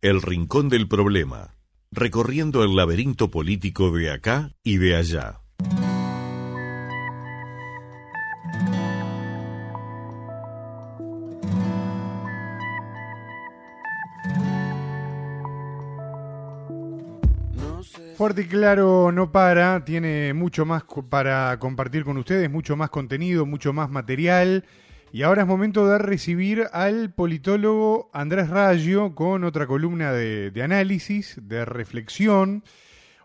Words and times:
El 0.00 0.22
Rincón 0.22 0.68
del 0.68 0.86
Problema, 0.86 1.56
recorriendo 1.90 2.62
el 2.62 2.76
laberinto 2.76 3.32
político 3.32 3.90
de 3.90 4.12
acá 4.12 4.52
y 4.62 4.76
de 4.76 4.94
allá. 4.94 5.40
Fuerte 18.16 18.42
y 18.42 18.44
claro 18.44 19.10
no 19.10 19.32
para, 19.32 19.84
tiene 19.84 20.32
mucho 20.32 20.64
más 20.64 20.84
para 21.10 21.58
compartir 21.58 22.04
con 22.04 22.18
ustedes, 22.18 22.48
mucho 22.48 22.76
más 22.76 22.90
contenido, 22.90 23.46
mucho 23.46 23.72
más 23.72 23.90
material. 23.90 24.64
Y 25.10 25.22
ahora 25.22 25.42
es 25.42 25.48
momento 25.48 25.88
de 25.88 25.98
recibir 25.98 26.66
al 26.72 27.14
politólogo 27.14 28.10
Andrés 28.12 28.50
Rayo 28.50 29.14
con 29.14 29.42
otra 29.44 29.66
columna 29.66 30.12
de, 30.12 30.52
análisis, 30.62 31.38
de 31.40 31.64
reflexión. 31.64 32.62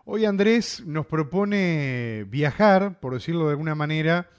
Hoy 0.06 0.24
Andrés 0.24 0.82
nos 0.86 1.06
propone 1.06 2.24
viajar, 2.28 3.00
por 3.00 3.12
decirlo 3.12 3.46
de 3.46 3.50
alguna 3.50 3.74
manera, 3.74 4.30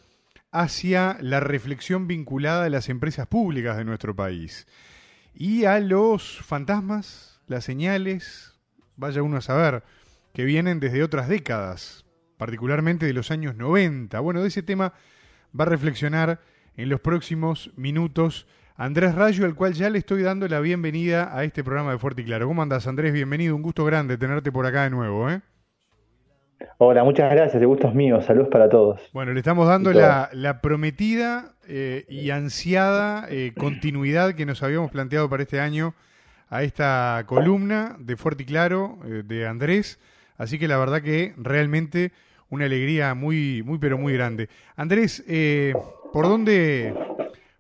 hacia 0.51 1.17
la 1.21 1.39
reflexión 1.39 2.07
vinculada 2.07 2.65
a 2.65 2.69
las 2.69 2.89
empresas 2.89 3.27
públicas 3.27 3.77
de 3.77 3.85
nuestro 3.85 4.15
país 4.15 4.65
y 5.35 5.65
a 5.65 5.79
los 5.79 6.39
fantasmas, 6.41 7.41
las 7.47 7.65
señales, 7.65 8.55
vaya 8.95 9.21
uno 9.21 9.37
a 9.37 9.41
saber, 9.41 9.83
que 10.33 10.45
vienen 10.45 10.79
desde 10.79 11.03
otras 11.03 11.27
décadas, 11.27 12.05
particularmente 12.37 13.05
de 13.05 13.13
los 13.13 13.31
años 13.31 13.55
90. 13.55 14.19
Bueno, 14.21 14.41
de 14.41 14.47
ese 14.47 14.63
tema 14.63 14.93
va 15.57 15.65
a 15.65 15.69
reflexionar 15.69 16.39
en 16.77 16.89
los 16.89 16.99
próximos 16.99 17.71
minutos 17.75 18.47
Andrés 18.75 19.15
Rayo, 19.15 19.45
al 19.45 19.55
cual 19.55 19.73
ya 19.73 19.89
le 19.89 19.99
estoy 19.99 20.21
dando 20.21 20.47
la 20.47 20.59
bienvenida 20.59 21.35
a 21.35 21.43
este 21.43 21.63
programa 21.63 21.91
de 21.91 21.97
Fuerte 21.97 22.21
y 22.21 22.25
Claro. 22.25 22.47
¿Cómo 22.47 22.61
andas, 22.61 22.87
Andrés? 22.87 23.13
Bienvenido, 23.13 23.55
un 23.55 23.61
gusto 23.61 23.85
grande 23.85 24.17
tenerte 24.17 24.51
por 24.51 24.65
acá 24.65 24.83
de 24.83 24.89
nuevo. 24.89 25.29
¿eh? 25.29 25.41
Hola, 26.77 27.03
muchas 27.03 27.31
gracias, 27.31 27.61
el 27.61 27.67
gusto 27.67 27.87
es 27.87 27.93
mío, 27.93 28.21
saludos 28.21 28.49
para 28.49 28.67
todos. 28.67 29.01
Bueno, 29.13 29.31
le 29.31 29.39
estamos 29.39 29.67
dando 29.67 29.93
la, 29.93 30.59
prometida 30.61 31.53
eh, 31.67 32.05
y 32.09 32.29
ansiada 32.31 33.27
eh, 33.29 33.53
continuidad 33.57 34.33
que 34.33 34.45
nos 34.45 34.61
habíamos 34.61 34.91
planteado 34.91 35.29
para 35.29 35.43
este 35.43 35.61
año 35.61 35.95
a 36.49 36.63
esta 36.63 37.23
columna 37.27 37.95
de 37.99 38.17
Fuerte 38.17 38.43
y 38.43 38.45
Claro 38.45 38.99
eh, 39.05 39.23
de 39.25 39.47
Andrés. 39.47 39.99
Así 40.37 40.59
que 40.59 40.67
la 40.67 40.77
verdad 40.77 41.01
que 41.01 41.33
realmente 41.37 42.11
una 42.49 42.65
alegría 42.65 43.13
muy, 43.13 43.63
muy, 43.63 43.77
pero 43.77 43.97
muy 43.97 44.13
grande. 44.13 44.49
Andrés, 44.75 45.23
eh, 45.27 45.73
¿por 46.13 46.25
dónde, 46.27 46.93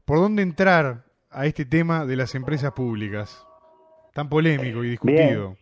¿por 0.05 0.19
dónde 0.19 0.41
entrar 0.41 1.03
a 1.29 1.45
este 1.45 1.65
tema 1.65 2.05
de 2.05 2.15
las 2.15 2.35
empresas 2.35 2.71
públicas? 2.71 3.45
Tan 4.13 4.29
polémico 4.29 4.83
y 4.83 4.91
discutido. 4.91 5.57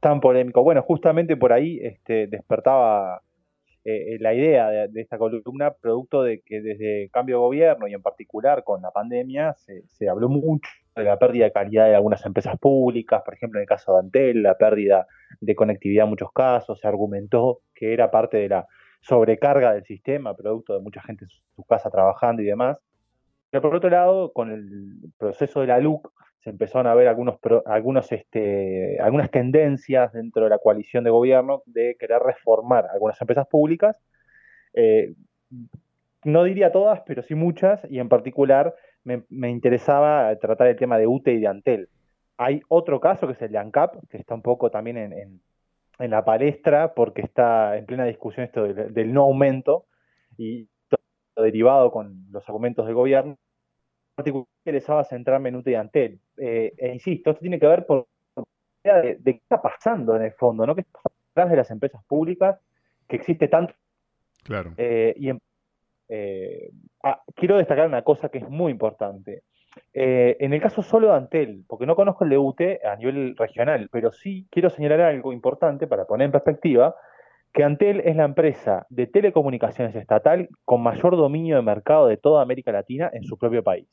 Tan 0.00 0.20
polémico. 0.20 0.62
Bueno, 0.62 0.82
justamente 0.82 1.36
por 1.36 1.52
ahí 1.52 1.78
este, 1.82 2.26
despertaba 2.26 3.22
eh, 3.84 4.16
la 4.18 4.34
idea 4.34 4.68
de, 4.88 5.00
esta 5.00 5.16
columna, 5.16 5.72
producto 5.72 6.24
de 6.24 6.40
que 6.40 6.60
desde 6.60 7.04
el 7.04 7.10
cambio 7.12 7.36
de 7.36 7.40
gobierno 7.40 7.86
y 7.86 7.94
en 7.94 8.02
particular 8.02 8.64
con 8.64 8.82
la 8.82 8.90
pandemia 8.90 9.54
se, 9.54 9.86
se 9.86 10.08
habló 10.08 10.28
mucho 10.28 10.68
de 10.96 11.04
la 11.04 11.18
pérdida 11.18 11.44
de 11.44 11.52
calidad 11.52 11.86
de 11.86 11.94
algunas 11.94 12.26
empresas 12.26 12.58
públicas, 12.58 13.22
por 13.24 13.34
ejemplo 13.34 13.60
en 13.60 13.62
el 13.62 13.68
caso 13.68 13.92
de 13.92 14.00
Antel, 14.00 14.42
la 14.42 14.58
pérdida 14.58 15.06
de 15.40 15.54
conectividad 15.54 16.04
en 16.04 16.10
muchos 16.10 16.32
casos, 16.32 16.80
se 16.80 16.88
argumentó 16.88 17.60
que 17.74 17.92
era 17.92 18.10
parte 18.10 18.38
de 18.38 18.48
la 18.48 18.66
sobrecarga 19.00 19.72
del 19.72 19.84
sistema, 19.84 20.34
producto 20.34 20.74
de 20.74 20.80
mucha 20.80 21.02
gente 21.02 21.24
en 21.24 21.30
su 21.30 21.64
casa 21.64 21.90
trabajando 21.90 22.42
y 22.42 22.46
demás. 22.46 22.78
Pero 23.50 23.62
por 23.62 23.74
otro 23.74 23.90
lado, 23.90 24.32
con 24.32 24.50
el 24.50 25.12
proceso 25.18 25.60
de 25.60 25.68
la 25.68 25.78
LUC 25.78 26.10
se 26.40 26.50
empezaron 26.50 26.86
a 26.86 26.94
ver 26.94 27.08
algunos, 27.08 27.38
algunos, 27.64 28.12
este, 28.12 29.00
algunas 29.00 29.30
tendencias 29.30 30.12
dentro 30.12 30.44
de 30.44 30.50
la 30.50 30.58
coalición 30.58 31.02
de 31.04 31.10
gobierno 31.10 31.62
de 31.66 31.96
querer 31.98 32.22
reformar 32.22 32.86
algunas 32.92 33.20
empresas 33.20 33.46
públicas. 33.48 34.00
Eh, 34.74 35.14
no 36.24 36.44
diría 36.44 36.72
todas, 36.72 37.02
pero 37.06 37.22
sí 37.22 37.34
muchas, 37.34 37.80
y 37.88 37.98
en 37.98 38.08
particular 38.08 38.74
me, 39.04 39.50
interesaba 39.50 40.34
tratar 40.36 40.66
el 40.68 40.76
tema 40.76 40.98
de 40.98 41.06
UTE 41.06 41.34
y 41.34 41.40
de 41.40 41.46
Antel. 41.46 41.88
Hay 42.36 42.60
otro 42.68 43.00
caso 43.00 43.26
que 43.26 43.34
es 43.34 43.42
el 43.42 43.52
de 43.52 43.58
ANCAP, 43.58 44.08
que 44.08 44.18
está 44.18 44.34
un 44.34 44.42
poco 44.42 44.70
también 44.70 44.96
en, 44.96 45.40
la 45.98 46.24
palestra 46.24 46.94
porque 46.94 47.22
está 47.22 47.76
en 47.76 47.86
plena 47.86 48.04
discusión 48.04 48.44
esto 48.44 48.64
del, 48.64 49.12
no 49.12 49.22
aumento 49.22 49.86
y 50.36 50.68
todo 50.88 51.44
derivado 51.44 51.90
con 51.90 52.26
los 52.30 52.46
argumentos 52.48 52.86
del 52.86 52.94
gobierno. 52.94 53.32
En 53.32 54.16
particular, 54.16 54.46
interesaba 54.64 55.04
centrarme 55.04 55.48
en 55.48 55.62
y 55.64 55.74
Antel. 55.74 56.20
Eh, 56.36 56.74
e 56.76 56.92
insisto, 56.92 57.30
esto 57.30 57.40
tiene 57.40 57.58
que 57.58 57.66
ver 57.66 57.86
por 57.86 58.06
de, 58.84 59.16
de 59.18 59.32
qué 59.32 59.40
está 59.42 59.60
pasando 59.60 60.14
en 60.16 60.22
el 60.22 60.32
fondo, 60.32 60.66
¿no? 60.66 60.74
¿Qué 60.74 60.82
está 60.82 61.00
detrás 61.28 61.50
de 61.50 61.56
las 61.56 61.70
empresas 61.70 62.04
públicas 62.04 62.60
que 63.08 63.16
existe 63.16 63.48
tanto? 63.48 63.74
Claro. 64.44 64.74
Eh, 64.76 65.14
y 65.16 65.30
en 65.30 65.38
eh, 66.08 66.70
ah, 67.02 67.20
quiero 67.34 67.56
destacar 67.56 67.86
una 67.86 68.02
cosa 68.02 68.28
que 68.28 68.38
es 68.38 68.48
muy 68.48 68.72
importante. 68.72 69.42
Eh, 69.92 70.36
en 70.40 70.52
el 70.52 70.60
caso 70.60 70.82
solo 70.82 71.08
de 71.08 71.14
Antel, 71.14 71.64
porque 71.66 71.86
no 71.86 71.96
conozco 71.96 72.24
el 72.24 72.30
de 72.30 72.38
UTE 72.38 72.80
a 72.86 72.96
nivel 72.96 73.36
regional, 73.36 73.88
pero 73.90 74.12
sí 74.12 74.46
quiero 74.50 74.70
señalar 74.70 75.00
algo 75.00 75.32
importante 75.32 75.86
para 75.86 76.04
poner 76.04 76.26
en 76.26 76.32
perspectiva, 76.32 76.94
que 77.52 77.64
Antel 77.64 78.00
es 78.00 78.14
la 78.16 78.24
empresa 78.24 78.86
de 78.90 79.06
telecomunicaciones 79.06 79.94
estatal 79.96 80.48
con 80.64 80.82
mayor 80.82 81.16
dominio 81.16 81.56
de 81.56 81.62
mercado 81.62 82.08
de 82.08 82.18
toda 82.18 82.42
América 82.42 82.72
Latina 82.72 83.10
en 83.12 83.24
su 83.24 83.38
propio 83.38 83.62
país. 83.62 83.88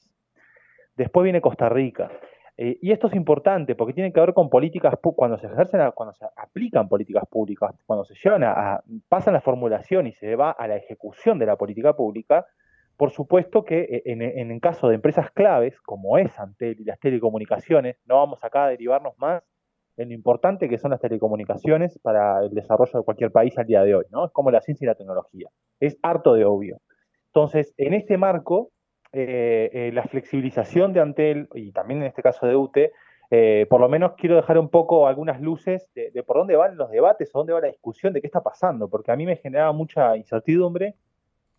Después 0.98 1.24
viene 1.24 1.40
Costa 1.40 1.70
Rica, 1.70 2.12
eh, 2.56 2.78
y 2.82 2.92
esto 2.92 3.08
es 3.08 3.16
importante 3.16 3.74
porque 3.74 3.94
tiene 3.94 4.14
que 4.14 4.20
ver 4.20 4.34
con 4.34 4.50
políticas, 4.50 4.94
cuando 5.02 5.38
se 5.40 5.48
ejercen, 5.48 5.82
cuando 5.96 6.14
se 6.14 6.26
aplican 6.36 6.88
políticas 6.88 7.24
públicas, 7.28 7.74
cuando 7.86 8.06
se 8.06 8.14
llevan 8.14 8.44
a, 8.44 8.84
pasan 9.10 9.34
la 9.34 9.42
formulación 9.42 10.06
y 10.06 10.14
se 10.14 10.36
va 10.36 10.52
a 10.52 10.68
la 10.68 10.76
ejecución 10.76 11.40
de 11.40 11.48
la 11.48 11.56
política 11.56 11.94
pública, 11.94 12.46
por 12.98 13.12
supuesto 13.12 13.66
que 13.66 13.82
eh, 13.82 14.04
en, 14.06 14.52
el 14.52 14.62
caso 14.62 14.88
de 14.88 14.96
empresas 14.96 15.32
claves, 15.32 15.80
como 15.82 16.18
es 16.18 16.38
Antel 16.40 16.80
y 16.80 16.86
las 16.86 17.00
telecomunicaciones, 17.00 17.98
no 18.06 18.18
vamos 18.18 18.44
acá 18.44 18.66
a 18.66 18.70
derivarnos 18.70 19.18
más 19.18 19.44
en 19.98 20.10
lo 20.10 20.16
importante 20.16 20.70
que 20.70 20.78
son 20.78 20.92
las 20.92 21.02
telecomunicaciones 21.02 22.00
para 22.00 22.44
el 22.44 22.54
desarrollo 22.54 23.00
de 23.00 23.06
cualquier 23.06 23.32
país 23.32 23.58
al 23.58 23.68
día 23.68 23.84
de 23.84 23.96
hoy, 23.96 24.06
¿no? 24.10 24.26
Es 24.26 24.32
como 24.32 24.52
la 24.52 24.62
ciencia 24.62 24.86
y 24.86 24.88
la 24.88 24.96
tecnología. 24.96 25.50
Es 25.80 25.98
harto 26.02 26.34
de 26.34 26.46
obvio. 26.46 26.80
Entonces, 27.28 27.74
en 27.78 27.94
este 27.94 28.18
marco, 28.18 28.72
eh, 29.12 29.70
eh, 29.74 29.92
la 29.94 30.04
flexibilización 30.04 30.94
de 30.94 31.00
Antel 31.00 31.48
y 31.54 31.72
también 31.72 32.02
en 32.02 32.08
este 32.08 32.24
caso 32.24 32.48
de 32.48 32.56
UTE, 32.56 32.92
eh, 33.30 33.68
por 33.70 33.80
lo 33.80 33.90
menos 33.90 34.14
quiero 34.18 34.36
dejar 34.36 34.58
un 34.58 34.70
poco 34.70 35.08
algunas 35.08 35.42
luces 35.42 35.88
de, 35.96 36.24
por 36.24 36.38
dónde 36.38 36.56
van 36.56 36.78
los 36.78 36.90
debates 36.90 37.30
o 37.34 37.40
dónde 37.40 37.54
va 37.54 37.62
la 37.62 37.68
discusión 37.68 38.14
de 38.14 38.22
qué 38.22 38.28
está 38.28 38.42
pasando, 38.42 38.90
porque 38.90 39.12
a 39.12 39.16
mí 39.16 39.26
me 39.26 39.38
generaba 39.38 39.72
mucha 39.72 40.18
incertidumbre 40.18 40.96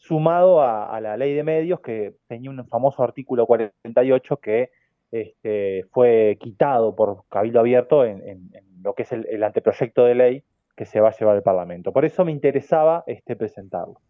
sumado 0.07 0.61
a, 0.61 1.01
la 1.01 1.17
ley 1.17 1.35
de 1.35 1.43
medios 1.43 1.81
que 1.81 2.15
tenía 2.29 2.51
un 2.51 2.67
famoso 2.69 3.03
artículo 3.03 3.47
48 3.47 4.37
que 4.37 4.71
este, 5.11 5.85
fue 5.93 6.37
quitado 6.41 6.95
por 6.95 7.25
Cabildo 7.31 7.61
Abierto 7.61 8.05
en, 8.05 8.51
lo 8.83 8.95
que 8.95 9.05
es 9.05 9.13
el, 9.13 9.43
anteproyecto 9.43 10.05
de 10.05 10.15
ley 10.15 10.45
que 10.77 10.85
se 10.85 11.01
va 11.01 11.09
a 11.09 11.17
llevar 11.17 11.37
al 11.37 11.43
Parlamento. 11.43 11.93
Por 11.93 12.05
eso 12.05 12.23
me 12.25 12.33
interesaba 12.33 13.05
este, 13.07 13.35
presentarlo. 13.35 14.01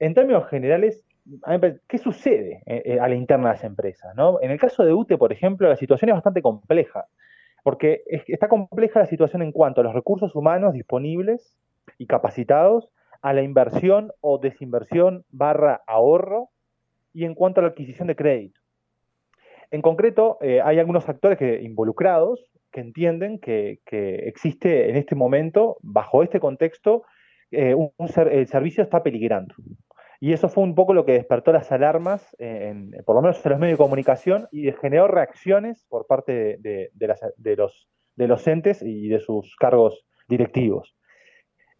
En 0.00 0.14
términos 0.14 0.48
generales, 0.48 1.04
¿qué 1.86 1.98
sucede 1.98 2.62
eh, 2.66 2.82
eh, 2.84 3.00
a 3.00 3.06
la 3.06 3.14
interna 3.14 3.50
de 3.50 3.54
las 3.54 3.64
empresas? 3.64 4.16
En 4.40 4.50
el 4.50 4.58
caso 4.58 4.84
de 4.84 4.92
UTE, 4.92 5.16
por 5.16 5.32
ejemplo, 5.32 5.68
la 5.68 5.76
situación 5.76 6.08
es 6.08 6.14
bastante 6.14 6.42
compleja, 6.42 7.06
porque 7.62 8.02
está 8.26 8.48
compleja 8.48 8.98
la 8.98 9.06
situación 9.06 9.42
en 9.42 9.52
cuanto 9.52 9.80
a 9.80 9.84
los 9.84 9.94
recursos 9.94 10.34
humanos 10.34 10.72
disponibles 10.72 11.56
y 11.98 12.06
capacitados, 12.06 12.90
a 13.22 13.32
la 13.32 13.42
inversión 13.42 14.12
o 14.20 14.38
desinversión 14.38 15.24
barra 15.30 15.82
ahorro 15.86 16.50
y 17.12 17.24
en 17.24 17.34
cuanto 17.34 17.60
a 17.60 17.62
la 17.62 17.70
adquisición 17.70 18.08
de 18.08 18.16
crédito. 18.16 18.60
En 19.70 19.82
concreto, 19.82 20.38
eh, 20.40 20.60
hay 20.60 20.78
algunos 20.78 21.08
actores 21.08 21.38
que, 21.38 21.60
involucrados 21.62 22.50
que 22.70 22.80
entienden 22.80 23.38
que, 23.38 23.80
existe 24.26 24.90
en 24.90 24.96
este 24.96 25.14
momento, 25.14 25.78
bajo 25.80 26.22
este 26.22 26.40
contexto, 26.40 27.04
un, 27.50 27.90
el 28.30 28.46
servicio 28.48 28.82
está 28.82 29.02
peligrando. 29.02 29.54
Y 30.20 30.32
eso 30.32 30.48
fue 30.48 30.64
un 30.64 30.74
poco 30.74 30.94
lo 30.94 31.04
que 31.04 31.12
despertó 31.12 31.52
las 31.52 31.70
alarmas, 31.72 32.34
en, 32.38 32.90
por 33.04 33.16
lo 33.16 33.22
menos 33.22 33.44
en 33.44 33.50
los 33.50 33.60
medios 33.60 33.78
de 33.78 33.84
comunicación, 33.84 34.48
y 34.50 34.70
generó 34.72 35.08
reacciones 35.08 35.84
por 35.88 36.06
parte 36.06 36.58
de, 36.58 36.90
los, 37.56 37.88
de 38.16 38.28
los 38.28 38.46
entes 38.46 38.82
y 38.82 39.08
de 39.08 39.20
sus 39.20 39.54
cargos 39.56 40.06
directivos. 40.28 40.95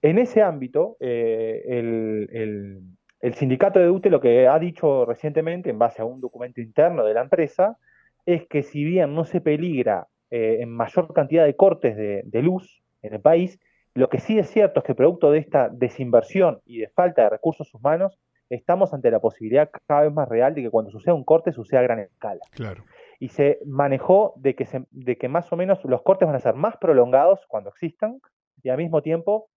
En 0.06 0.18
ese 0.18 0.40
ámbito, 0.40 0.96
eh, 1.00 1.64
el, 1.68 3.34
sindicato 3.34 3.80
de 3.80 3.90
UTE 3.90 4.08
lo 4.08 4.20
que 4.20 4.46
ha 4.46 4.56
dicho 4.60 5.04
recientemente, 5.04 5.68
en 5.70 5.80
base 5.80 6.00
a 6.00 6.04
un 6.04 6.20
documento 6.20 6.60
interno 6.60 7.04
de 7.04 7.12
la 7.12 7.22
empresa, 7.22 7.76
es 8.24 8.46
que 8.46 8.62
si 8.62 8.84
bien 8.84 9.16
no 9.16 9.24
se 9.24 9.40
peligra 9.40 10.06
eh, 10.30 10.58
en 10.60 10.70
mayor 10.70 11.12
cantidad 11.12 11.44
de 11.44 11.56
cortes 11.56 11.96
de 11.96 12.42
luz 12.42 12.84
en 13.02 13.14
el 13.14 13.20
país, 13.20 13.58
lo 13.94 14.08
que 14.08 14.20
sí 14.20 14.38
es 14.38 14.48
cierto 14.48 14.78
es 14.78 14.86
que 14.86 14.94
producto 14.94 15.32
de 15.32 15.40
esta 15.40 15.70
desinversión 15.70 16.60
y 16.66 16.78
de 16.78 16.88
falta 16.90 17.22
de 17.22 17.30
recursos 17.30 17.74
humanos, 17.74 18.16
estamos 18.48 18.94
ante 18.94 19.10
la 19.10 19.18
posibilidad 19.18 19.68
cada 19.88 20.02
vez 20.02 20.12
más 20.12 20.28
real 20.28 20.54
de 20.54 20.62
que 20.62 20.70
cuando 20.70 20.92
suceda 20.92 21.14
un 21.14 21.24
corte 21.24 21.50
suceda 21.50 21.80
a 21.80 21.82
gran 21.82 21.98
escala. 21.98 22.42
Claro. 22.52 22.84
y 23.18 23.30
se 23.30 23.58
manejó 23.66 24.34
de 24.36 24.54
que, 24.54 24.68
de 24.92 25.16
que 25.16 25.28
más 25.28 25.52
o 25.52 25.56
menos 25.56 25.84
los 25.84 26.02
cortes 26.02 26.26
van 26.26 26.36
a 26.36 26.40
ser 26.40 26.54
más 26.54 26.76
prolongados 26.76 27.40
cuando 27.48 27.70
existan 27.70 28.20
y 28.62 28.68
al 28.68 28.76
mismo 28.76 29.02
tiempo 29.02 29.48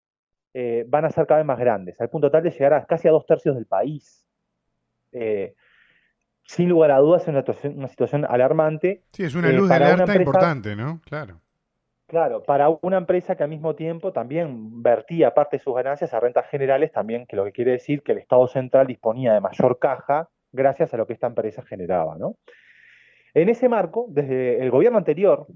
eh, 0.53 0.85
van 0.87 1.05
a 1.05 1.11
ser 1.11 1.25
cada 1.27 1.39
vez 1.39 1.45
más 1.45 1.59
grandes, 1.59 1.99
al 2.01 2.09
punto 2.09 2.31
tal 2.31 2.43
de 2.43 2.51
llegar 2.51 2.73
a 2.73 2.85
casi 2.85 3.07
a 3.07 3.11
dos 3.11 3.25
tercios 3.25 3.55
del 3.55 3.65
país. 3.65 4.25
Eh, 5.11 5.55
sin 6.43 6.69
lugar 6.69 6.91
a 6.91 6.97
dudas 6.97 7.23
es 7.23 7.27
una, 7.27 7.43
una 7.75 7.87
situación 7.87 8.25
alarmante. 8.25 9.03
Sí, 9.13 9.23
es 9.23 9.35
una 9.35 9.51
luz 9.51 9.69
de 9.69 9.75
alerta 9.75 10.15
importante, 10.15 10.75
¿no? 10.75 10.99
Claro. 11.05 11.41
Claro, 12.09 12.41
para 12.41 12.69
una 12.81 12.97
empresa 12.97 13.35
que 13.35 13.43
al 13.43 13.49
mismo 13.49 13.75
tiempo 13.75 14.11
también 14.11 14.81
vertía 14.81 15.35
parte 15.35 15.57
de 15.57 15.63
sus 15.63 15.75
ganancias 15.75 16.11
a 16.11 16.19
rentas 16.19 16.47
generales, 16.47 16.91
también 16.91 17.27
que 17.27 17.35
lo 17.35 17.45
que 17.45 17.51
quiere 17.51 17.73
decir 17.73 18.01
que 18.01 18.13
el 18.13 18.17
Estado 18.17 18.47
central 18.47 18.87
disponía 18.87 19.33
de 19.33 19.41
mayor 19.41 19.77
caja 19.77 20.27
gracias 20.51 20.91
a 20.91 20.97
lo 20.97 21.05
que 21.05 21.13
esta 21.13 21.27
empresa 21.27 21.61
generaba, 21.61 22.17
¿no? 22.17 22.37
En 23.41 23.47
ese 23.47 23.69
marco, 23.69 24.05
desde 24.09 24.61
el 24.61 24.69
gobierno 24.69 24.97
anterior, 24.97 25.47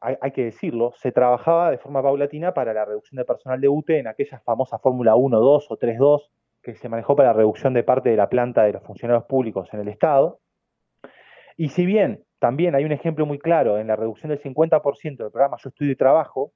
hay, 0.00 0.30
que 0.30 0.44
decirlo, 0.44 0.94
se 0.96 1.12
trabajaba 1.12 1.70
de 1.70 1.76
forma 1.76 2.02
paulatina 2.02 2.54
para 2.54 2.72
la 2.72 2.86
reducción 2.86 3.18
de 3.18 3.26
personal 3.26 3.60
de 3.60 3.68
UTE 3.68 3.98
en 3.98 4.06
aquella 4.06 4.40
famosa 4.40 4.78
Fórmula 4.78 5.14
1, 5.14 5.38
2 5.38 5.66
o 5.70 5.78
3-2 5.78 6.30
que 6.62 6.74
se 6.74 6.88
manejó 6.88 7.14
para 7.14 7.28
la 7.28 7.34
reducción 7.34 7.74
de 7.74 7.82
parte 7.82 8.08
de 8.08 8.16
la 8.16 8.30
planta 8.30 8.62
de 8.62 8.72
los 8.72 8.82
funcionarios 8.82 9.26
públicos 9.26 9.68
en 9.74 9.80
el 9.80 9.88
Estado. 9.88 10.40
Y 11.58 11.68
si 11.68 11.84
bien 11.84 12.24
también 12.38 12.74
hay 12.74 12.86
un 12.86 12.92
ejemplo 12.92 13.26
muy 13.26 13.38
claro 13.38 13.78
en 13.78 13.88
la 13.88 13.96
reducción 13.96 14.30
del 14.30 14.40
50% 14.40 15.02
del 15.18 15.30
programa 15.30 15.58
Yo 15.62 15.68
Estudio 15.68 15.92
y 15.92 15.96
Trabajo, 15.96 16.52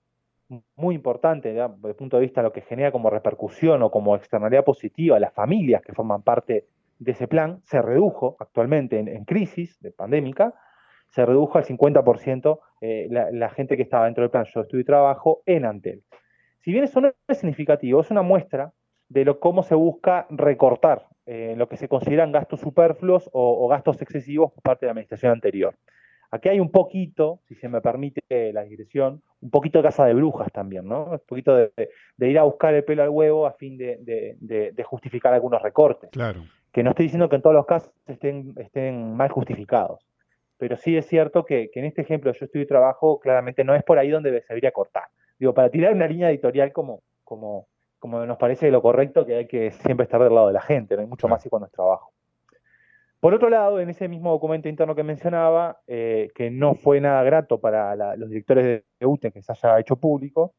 muy 0.75 0.95
importante 0.95 1.53
desde 1.53 1.89
el 1.89 1.95
punto 1.97 2.17
de 2.17 2.23
vista 2.23 2.41
de 2.41 2.49
lo 2.49 2.53
que 2.55 2.63
genera 2.63 2.93
como 2.93 3.11
repercusión 3.11 3.83
o 3.83 3.91
como 3.91 4.17
externalidad 4.17 4.65
positiva 4.65 5.19
a 5.19 5.21
las 5.21 5.35
familias 5.35 5.83
que 5.83 5.93
forman 5.93 6.23
parte 6.23 6.65
de 6.99 7.13
ese 7.13 7.29
plan, 7.29 7.61
se 7.65 7.81
redujo 7.83 8.37
actualmente 8.41 8.99
en, 8.99 9.25
crisis 9.25 9.81
de 9.81 9.91
pandémica, 9.91 10.55
se 11.11 11.25
redujo 11.25 11.59
al 11.59 11.65
50% 11.65 12.59
eh, 12.81 13.09
la, 13.11 13.51
gente 13.51 13.77
que 13.77 13.83
estaba 13.83 14.07
dentro 14.07 14.23
del 14.23 14.31
plan 14.31 14.45
Yo 14.53 14.63
Estudio 14.63 14.83
y 14.83 14.85
Trabajo 14.85 15.43
en 15.47 15.65
Antel. 15.65 16.03
Si 16.61 16.73
bien 16.73 16.85
eso 16.85 17.01
no 17.01 17.13
es 17.29 17.39
significativo, 17.39 18.01
es 18.01 18.11
una 18.11 18.23
muestra 18.23 18.73
de 19.09 19.25
lo, 19.25 19.39
cómo 19.39 19.63
se 19.63 19.75
busca 19.75 20.27
recortar 20.31 21.07
eh, 21.27 21.55
lo 21.57 21.69
que 21.69 21.77
se 21.77 21.89
consideran 21.89 22.33
gastos 22.33 22.61
superfluos 22.61 23.31
o, 23.33 23.69
gastos 23.69 24.01
excesivos 24.03 24.53
por 24.53 24.63
parte 24.63 24.87
de 24.87 24.89
la 24.89 24.93
administración 24.93 25.33
anterior. 25.33 25.77
Aquí 26.31 26.49
hay 26.49 26.59
un 26.59 26.73
poquito, 26.73 27.41
si 27.47 27.55
se 27.55 27.69
me 27.69 27.81
permite 27.81 28.21
la 28.53 28.65
digresión, 28.65 29.23
un 29.41 29.51
poquito 29.51 29.79
de 29.79 29.85
casa 29.85 30.05
de 30.07 30.15
brujas 30.15 30.51
también, 30.53 30.87
¿no? 30.87 31.05
Un 31.05 31.21
poquito 31.27 31.55
de, 31.55 31.71
ir 32.19 32.39
a 32.39 32.43
buscar 32.43 32.75
el 32.75 32.85
pelo 32.85 33.05
al 33.05 33.11
huevo 33.11 33.47
a 33.47 33.53
fin 33.53 33.79
de, 33.79 34.85
justificar 34.85 35.33
algunos 35.33 35.63
recortes. 35.63 36.11
Claro. 36.11 36.43
Que 36.77 36.83
no 36.83 36.91
estoy 36.91 37.07
diciendo 37.07 37.31
que 37.31 37.37
en 37.37 37.41
todos 37.41 37.57
los 37.57 37.65
casos 37.65 37.91
estén, 38.05 38.53
estén 38.59 39.17
mal 39.17 39.31
justificados, 39.31 40.07
pero 40.59 40.77
sí 40.77 40.95
es 40.95 41.07
cierto 41.07 41.47
que, 41.47 41.71
en 41.75 41.87
este 41.87 42.03
ejemplo 42.03 42.31
yo 42.33 42.45
estoy 42.45 42.61
de 42.61 42.67
trabajo, 42.67 43.19
claramente 43.19 43.65
no 43.65 43.75
es 43.75 43.83
por 43.83 43.99
ahí 43.99 44.11
donde 44.11 44.43
se 44.43 44.47
debería 44.51 44.73
cortar. 44.73 45.05
Digo, 45.39 45.55
para 45.55 45.71
tirar 45.71 45.95
una 45.95 46.07
línea 46.07 46.29
editorial 46.29 46.75
como, 46.75 47.01
como, 47.25 47.67
como 47.99 48.27
nos 48.27 48.37
parece 48.37 48.71
lo 48.71 48.83
correcto, 48.83 49.25
que 49.25 49.37
hay 49.37 49.47
que 49.47 49.71
siempre 49.71 50.05
estar 50.05 50.23
del 50.23 50.35
lado 50.35 50.49
de 50.49 50.53
la 50.53 50.61
gente, 50.61 50.97
no 50.97 51.01
hay 51.01 51.09
mucho 51.09 51.29
más 51.29 51.47
y 51.47 51.49
cuando 51.49 51.65
es 51.65 51.73
trabajo. 51.73 52.13
Por 53.21 53.33
otro 53.33 53.49
lado, 53.49 53.81
en 53.81 53.89
ese 53.89 54.07
mismo 54.07 54.33
documento 54.33 54.69
interno 54.69 54.95
que 54.95 55.03
mencionaba, 55.03 55.81
eh, 55.87 56.29
que 56.35 56.51
no 56.51 56.75
fue 56.75 57.01
nada 57.01 57.23
grato 57.23 57.59
para 57.59 57.97
los 58.17 58.29
directores 58.29 58.85
de 59.01 59.07
UTE 59.07 59.33
que 59.33 59.41
se 59.41 59.51
haya 59.51 59.81
hecho 59.81 59.97
público, 59.97 60.53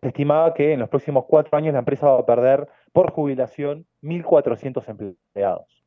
se 0.00 0.08
estimaba 0.08 0.54
que 0.54 0.72
en 0.72 0.80
los 0.80 0.88
próximos 0.88 1.24
cuatro 1.26 1.56
años 1.56 1.72
la 1.72 1.80
empresa 1.80 2.08
va 2.08 2.20
a 2.20 2.26
perder 2.26 2.68
por 2.92 3.10
jubilación 3.12 3.86
1.400 4.02 4.88
empleados 4.88 5.78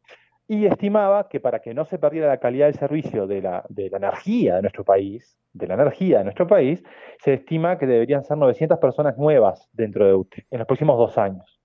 y 0.51 0.65
estimaba 0.65 1.30
que 1.30 1.39
para 1.39 1.62
que 1.62 1.74
no 1.74 1.86
se 1.86 1.98
perdiera 1.98 2.27
la 2.27 2.39
calidad 2.42 2.65
del 2.65 2.75
servicio 2.75 3.25
de 3.25 3.42
la, 3.42 3.63
de 3.69 3.89
la 3.89 3.98
energía 3.98 4.56
de 4.56 4.62
nuestro 4.63 4.83
país, 4.83 5.39
de 5.53 5.65
la 5.65 5.75
energía 5.75 6.18
de 6.18 6.24
nuestro 6.25 6.45
país, 6.45 6.83
se 7.19 7.36
estima 7.36 7.77
que 7.77 7.86
deberían 7.86 8.25
ser 8.25 8.38
900 8.38 8.77
personas 8.77 9.18
nuevas 9.18 9.69
dentro 9.71 10.06
de 10.06 10.13
UTE 10.13 10.47
en 10.51 10.59
los 10.59 10.68
próximos 10.68 10.97
dos 10.97 11.18
años. 11.18 11.62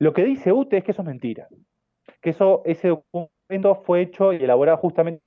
Lo 0.00 0.12
que 0.12 0.24
dice 0.24 0.52
UTE 0.52 0.78
es 0.78 0.84
que 0.84 0.90
eso 0.90 1.02
es 1.02 1.06
mentira, 1.06 1.46
que 2.20 2.30
eso, 2.30 2.62
ese 2.64 2.88
documento 2.88 3.76
fue 3.84 4.00
hecho 4.00 4.32
y 4.32 4.42
elaborado 4.42 4.78
justamente 4.78 5.22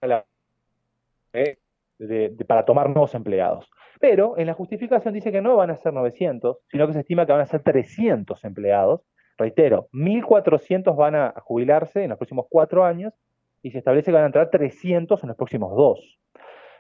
para, 2.08 2.46
para 2.48 2.66
tomar 2.66 2.90
nuevos 2.90 3.14
empleados. 3.16 3.70
Pero 4.00 4.38
en 4.38 4.48
la 4.48 4.54
justificación 4.54 5.14
dice 5.14 5.32
que 5.32 5.42
no 5.42 5.56
van 5.56 5.70
a 5.70 5.78
ser 5.78 5.94
900, 5.94 6.58
sino 6.70 6.88
que 6.88 6.94
se 6.94 7.00
estima 7.00 7.26
que 7.26 7.32
van 7.32 7.42
a 7.42 7.46
ser 7.46 7.62
300 7.62 8.44
empleados 8.44 9.02
Reitero, 9.42 9.90
1.400 9.92 10.96
van 10.96 11.16
a 11.16 11.34
jubilarse 11.42 12.04
en 12.04 12.10
los 12.10 12.20
próximos 12.20 12.46
cuatro 12.48 12.86
años 12.86 13.12
y 13.64 13.72
se 13.72 13.80
establece 13.80 14.12
que 14.12 14.16
van 14.16 14.24
a 14.24 14.28
entrar 14.28 14.52
300 14.52 15.24
en 15.24 15.28
los 15.30 15.36
próximos 15.36 15.76
dos. 15.76 16.20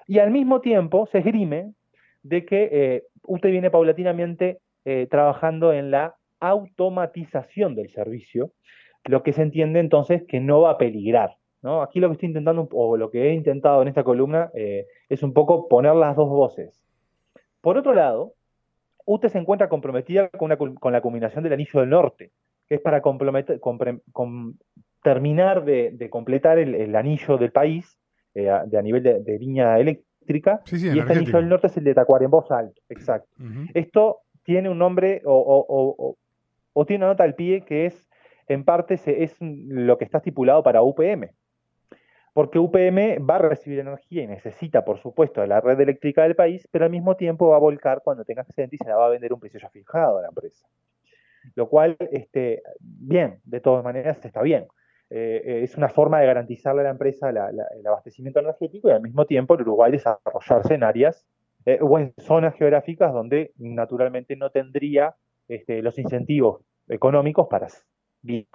Y 0.06 0.19
al 0.19 0.29
mismo 0.29 0.62
tiempo 0.62 1.07
se 1.07 1.19
esgrime 1.19 1.74
de 2.21 2.45
que 2.45 2.69
eh, 2.71 3.03
usted 3.24 3.50
viene 3.50 3.71
paulatinamente 3.71 4.59
eh, 4.85 5.07
trabajando 5.09 5.74
en 5.74 5.89
la 5.89 6.15
automatización 6.39 7.74
del 7.74 7.89
servicio, 7.89 8.51
lo 9.06 9.24
que 9.24 9.33
se 9.33 9.41
entiende 9.41 9.79
entonces 9.79 10.24
que 10.27 10.39
no 10.39 10.62
va 10.62 10.71
a 10.71 10.77
peligrar. 10.77 11.38
¿No? 11.61 11.81
Aquí 11.81 11.99
lo 11.99 12.07
que 12.07 12.13
estoy 12.13 12.27
intentando, 12.27 12.67
o 12.71 12.97
lo 12.97 13.09
que 13.09 13.29
he 13.29 13.33
intentado 13.33 13.81
en 13.81 13.87
esta 13.87 14.03
columna, 14.03 14.51
eh, 14.53 14.87
es 15.09 15.23
un 15.23 15.33
poco 15.33 15.67
poner 15.67 15.95
las 15.95 16.15
dos 16.15 16.29
voces. 16.29 16.81
Por 17.61 17.77
otro 17.77 17.93
lado, 17.93 18.33
UTE 19.05 19.29
se 19.29 19.37
encuentra 19.37 19.69
comprometida 19.69 20.29
con, 20.29 20.55
con 20.55 20.93
la 20.93 21.01
combinación 21.01 21.43
del 21.43 21.53
anillo 21.53 21.79
del 21.79 21.89
norte, 21.89 22.31
que 22.67 22.75
es 22.75 22.81
para 22.81 23.01
terminar 25.03 25.65
de, 25.65 26.09
completar 26.09 26.57
el, 26.59 26.95
anillo 26.95 27.37
del 27.37 27.51
país 27.51 27.97
eh, 28.33 28.49
de 28.65 28.77
a 28.77 28.81
nivel 28.81 29.03
de, 29.03 29.39
línea 29.39 29.79
eléctrica. 29.79 30.61
y 30.71 30.99
este 30.99 31.13
anillo 31.13 31.37
del 31.37 31.49
norte 31.49 31.67
es 31.67 31.77
el 31.77 31.83
de 31.83 31.93
Tacuarembó 31.93 32.45
Alto, 32.49 32.81
exacto. 32.89 33.29
Esto 33.73 34.19
tiene 34.43 34.69
un 34.69 34.77
nombre 34.77 35.21
o, 35.25 36.15
tiene 36.87 37.03
una 37.03 37.13
nota 37.13 37.23
al 37.23 37.35
pie 37.35 37.61
que 37.61 37.85
es, 37.85 38.09
en 38.47 38.63
parte, 38.63 38.93
es 38.93 39.35
lo 39.39 39.97
que 39.97 40.05
está 40.05 40.19
estipulado 40.19 40.63
para 40.63 40.81
UPM. 40.81 41.29
Porque 42.33 42.59
UPM 42.59 43.19
va 43.19 43.35
a 43.35 43.39
recibir 43.39 43.79
energía 43.79 44.23
y 44.23 44.27
necesita, 44.27 44.85
por 44.85 44.99
supuesto, 44.99 45.41
de 45.41 45.47
la 45.47 45.59
red 45.59 45.79
eléctrica 45.79 46.23
del 46.23 46.35
país, 46.35 46.67
pero 46.71 46.85
al 46.85 46.91
mismo 46.91 47.15
tiempo 47.15 47.49
va 47.49 47.57
a 47.57 47.59
volcar 47.59 48.01
cuando 48.03 48.23
tenga 48.23 48.43
excedente 48.43 48.77
y 48.77 48.79
se 48.79 48.89
la 48.89 48.95
va 48.95 49.07
a 49.07 49.09
vender 49.09 49.33
un 49.33 49.39
precio 49.39 49.59
ya 49.59 49.69
fijado 49.69 50.17
a 50.17 50.21
la 50.21 50.29
empresa 50.29 50.65
lo 51.55 51.69
cual, 51.69 51.97
este, 52.11 52.61
bien, 52.79 53.39
de 53.45 53.59
todas 53.61 53.83
maneras 53.83 54.23
está 54.23 54.41
bien. 54.41 54.67
Eh, 55.09 55.41
eh, 55.43 55.63
es 55.63 55.75
una 55.75 55.89
forma 55.89 56.19
de 56.19 56.27
garantizarle 56.27 56.81
a 56.81 56.83
la 56.85 56.89
empresa 56.91 57.29
el 57.29 57.87
abastecimiento 57.87 58.39
energético 58.39 58.87
y 58.87 58.91
al 58.91 59.01
mismo 59.01 59.25
tiempo 59.25 59.55
el 59.55 59.61
Uruguay 59.61 59.91
desarrollarse 59.91 60.75
en 60.75 60.83
áreas 60.83 61.25
eh, 61.65 61.79
o 61.81 61.99
en 61.99 62.13
zonas 62.17 62.55
geográficas 62.55 63.11
donde 63.11 63.51
naturalmente 63.57 64.37
no 64.37 64.51
tendría 64.51 65.15
este, 65.50 65.81
los 65.81 66.00
incentivos 66.00 66.61
económicos 66.88 67.47
para 67.50 67.67
vivir. 68.21 68.47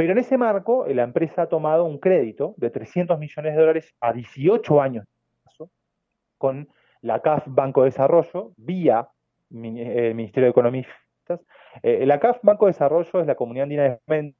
Pero 0.00 0.12
en 0.12 0.18
ese 0.18 0.38
marco, 0.38 0.86
la 0.86 1.02
empresa 1.02 1.42
ha 1.42 1.46
tomado 1.50 1.84
un 1.84 1.98
crédito 1.98 2.54
de 2.56 2.70
300 2.70 3.18
millones 3.18 3.54
de 3.54 3.60
dólares 3.60 3.94
a 4.00 4.14
18 4.14 4.80
años 4.80 5.04
con 6.38 6.70
la 7.02 7.20
CAF 7.20 7.44
Banco 7.46 7.82
de 7.82 7.90
Desarrollo, 7.90 8.52
vía 8.56 9.06
el 9.50 10.14
Ministerio 10.14 10.46
de 10.46 10.50
Economía 10.52 10.86
eh, 11.82 12.06
la 12.06 12.18
CAF 12.18 12.38
Banco 12.42 12.64
de 12.64 12.72
Desarrollo 12.72 13.20
es 13.20 13.26
la 13.26 13.34
comunidad 13.34 13.64
andina 13.64 13.98
de 14.06 14.34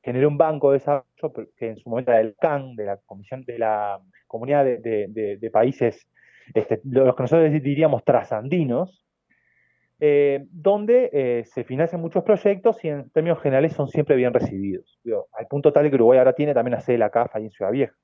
generó 0.00 0.26
un 0.26 0.38
banco 0.38 0.70
de 0.70 0.78
desarrollo 0.78 1.50
que 1.54 1.68
en 1.68 1.76
su 1.76 1.90
momento 1.90 2.12
era 2.12 2.20
del 2.20 2.34
CAN, 2.40 2.74
de 2.74 2.86
la 2.86 2.96
Comisión 2.96 3.44
de 3.44 3.58
la 3.58 4.00
Comunidad 4.26 4.64
de, 4.64 5.50
Países, 5.52 6.08
este, 6.54 6.80
los 6.84 7.14
que 7.14 7.24
nosotros 7.24 7.52
diríamos 7.62 8.04
trasandinos, 8.04 9.04
eh, 10.00 10.46
donde 10.50 11.10
eh, 11.12 11.44
se 11.46 11.64
financian 11.64 12.00
muchos 12.00 12.22
proyectos 12.22 12.84
y 12.84 12.88
en 12.88 13.10
términos 13.10 13.40
generales 13.40 13.72
son 13.72 13.88
siempre 13.88 14.14
bien 14.14 14.32
recibidos. 14.32 15.00
al 15.32 15.46
punto 15.48 15.72
tal 15.72 15.88
que 15.88 15.96
Uruguay 15.96 16.18
ahora 16.18 16.34
tiene 16.34 16.54
también 16.54 16.74
la 16.74 16.80
sede 16.80 16.94
de 16.94 16.98
la 17.00 17.10
CAF 17.10 17.34
ahí 17.34 17.44
en 17.44 17.50
Ciudad 17.50 17.72
Vieja. 17.72 17.96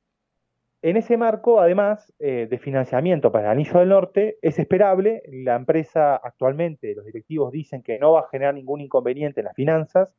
En 0.83 0.99
ese 0.99 1.17
marco, 1.17 1.61
además 1.61 2.13
eh, 2.19 2.47
de 2.51 2.59
financiamiento 2.59 3.33
para 3.33 3.47
el 3.47 3.51
Anillo 3.53 3.79
del 3.79 3.89
Norte, 3.89 4.37
es 4.43 4.59
esperable, 4.59 5.23
la 5.29 5.55
empresa 5.55 6.17
actualmente, 6.17 6.95
los 6.95 7.07
directivos 7.07 7.53
dicen 7.53 7.83
que 7.83 7.99
no 7.99 8.13
va 8.13 8.21
a 8.21 8.29
generar 8.29 8.55
ningún 8.55 8.83
inconveniente 8.83 9.41
en 9.41 9.47
las 9.47 9.55
finanzas, 9.55 10.15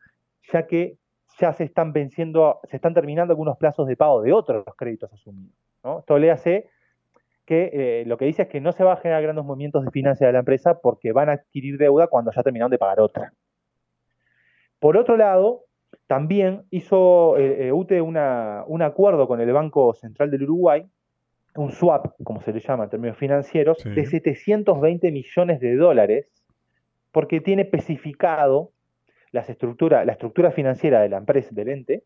ya 0.51 0.65
que 0.65 0.97
ya 1.39 1.53
se 1.53 1.65
están 1.65 1.93
venciendo, 1.93 2.61
se 2.63 2.77
están 2.77 2.93
terminando 2.93 3.33
algunos 3.33 3.57
plazos 3.57 3.85
de 3.85 3.95
pago 3.95 4.21
de 4.21 4.33
otros 4.33 4.65
créditos 4.75 5.13
asumidos. 5.13 5.53
Esto 5.99 6.17
le 6.17 6.31
hace 6.31 6.69
que 7.45 7.69
eh, 7.73 8.03
lo 8.05 8.17
que 8.17 8.25
dice 8.25 8.43
es 8.43 8.47
que 8.47 8.59
no 8.59 8.71
se 8.71 8.83
va 8.83 8.93
a 8.93 8.97
generar 8.97 9.21
grandes 9.21 9.45
movimientos 9.45 9.85
de 9.85 9.91
financiación 9.91 10.29
de 10.29 10.33
la 10.33 10.39
empresa 10.39 10.79
porque 10.81 11.11
van 11.11 11.29
a 11.29 11.33
adquirir 11.33 11.77
deuda 11.77 12.07
cuando 12.07 12.31
ya 12.31 12.43
terminaron 12.43 12.71
de 12.71 12.77
pagar 12.77 12.99
otra. 12.99 13.33
Por 14.79 14.97
otro 14.97 15.15
lado, 15.15 15.65
también 16.07 16.63
hizo 16.71 17.37
eh, 17.37 17.67
eh, 17.67 17.71
UTE 17.71 18.01
un 18.01 18.17
acuerdo 18.81 19.27
con 19.27 19.39
el 19.41 19.51
Banco 19.51 19.93
Central 19.93 20.31
del 20.31 20.43
Uruguay, 20.43 20.85
un 21.55 21.71
swap, 21.71 22.07
como 22.23 22.41
se 22.41 22.51
le 22.51 22.59
llama 22.59 22.85
en 22.85 22.89
términos 22.89 23.17
financieros, 23.17 23.77
de 23.83 24.05
720 24.05 25.11
millones 25.11 25.59
de 25.61 25.75
dólares, 25.75 26.27
porque 27.11 27.39
tiene 27.39 27.61
especificado 27.61 28.71
las 29.31 29.47
la 29.47 30.11
estructura 30.11 30.51
financiera 30.51 31.01
de 31.01 31.09
la 31.09 31.17
empresa, 31.17 31.49
del 31.53 31.69
ente, 31.69 32.03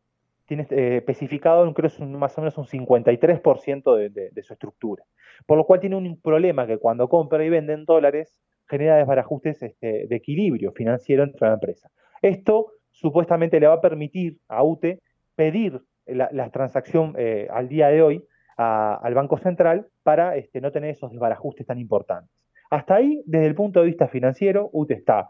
tiene 0.50 0.65
eh, 0.72 0.98
especificado, 0.98 1.72
creo 1.75 1.88
es 1.88 2.00
más 2.00 2.36
o 2.38 2.41
menos 2.41 2.58
un 2.58 2.65
53% 2.65 3.96
de, 3.96 4.32
de, 4.32 4.44
su 4.44 4.53
estructura. 4.53 5.03
Por 5.46 5.60
lo 5.60 5.65
cual 5.65 5.79
tiene 5.79 5.96
un 5.96 6.20
problema 6.20 6.65
que 6.65 6.79
cuando 6.79 7.08
compra 7.08 7.46
y 7.46 7.50
vende 7.50 7.74
en 7.74 7.86
dólares 7.86 8.36
genera 8.68 8.98
desbarajustes 8.98 9.62
este, 9.62 10.08
de 10.08 10.15
equilibrio 10.15 10.72
financiero 10.72 11.24
entre 11.24 11.48
la 11.48 11.53
empresa. 11.53 11.91
Esto 12.24 12.72
supuestamente 12.89 13.60
le 13.60 13.68
va 13.68 13.75
a 13.75 13.82
permitir 13.82 14.38
a 14.48 14.63
UTE 14.63 15.00
pedir 15.36 15.82
la, 16.08 16.50
transacción 16.50 17.13
eh, 17.20 17.48
al 17.51 17.70
día 17.70 17.89
de 17.89 18.01
hoy 18.01 18.25
al 18.58 19.13
Banco 19.13 19.38
Central 19.38 19.88
para 20.03 20.36
este, 20.36 20.60
no 20.60 20.72
tener 20.72 20.89
esos 20.89 21.12
desbarajustes 21.12 21.65
tan 21.65 21.77
importantes. 21.79 22.32
Hasta 22.72 22.96
ahí, 22.96 23.22
desde 23.25 23.46
el 23.46 23.56
punto 23.56 23.79
de 23.79 23.86
vista 23.86 24.08
financiero, 24.08 24.70
UTE 24.74 24.96
está 24.96 25.29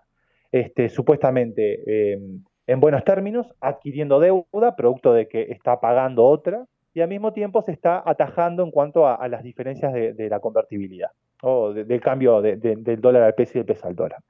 este, 0.51 0.89
supuestamente 0.89 2.13
em, 2.13 2.41
en 2.69 2.79
buenos 2.79 3.03
términos, 3.03 3.47
adquiriendo 3.61 4.19
deuda, 4.19 4.75
producto 4.75 5.11
de 5.11 5.27
que 5.27 5.41
está 5.49 5.79
pagando 5.79 6.23
otra, 6.23 6.67
y 6.93 7.01
al 7.01 7.09
mismo 7.09 7.33
tiempo 7.33 7.63
se 7.63 7.71
está 7.71 8.03
atajando 8.05 8.63
en 8.63 8.69
cuanto 8.69 9.07
a, 9.07 9.27
las 9.27 9.41
diferencias 9.41 9.91
de, 9.91 10.29
la 10.29 10.39
convertibilidad, 10.39 11.09
o 11.41 11.73
del 11.73 11.99
cambio 11.99 12.43
del 12.43 13.01
dólar 13.01 13.23
al 13.23 13.33
peso 13.33 13.53
y 13.55 13.59
del 13.61 13.65
peso 13.65 13.87
al 13.87 13.95
dólar. 13.95 14.21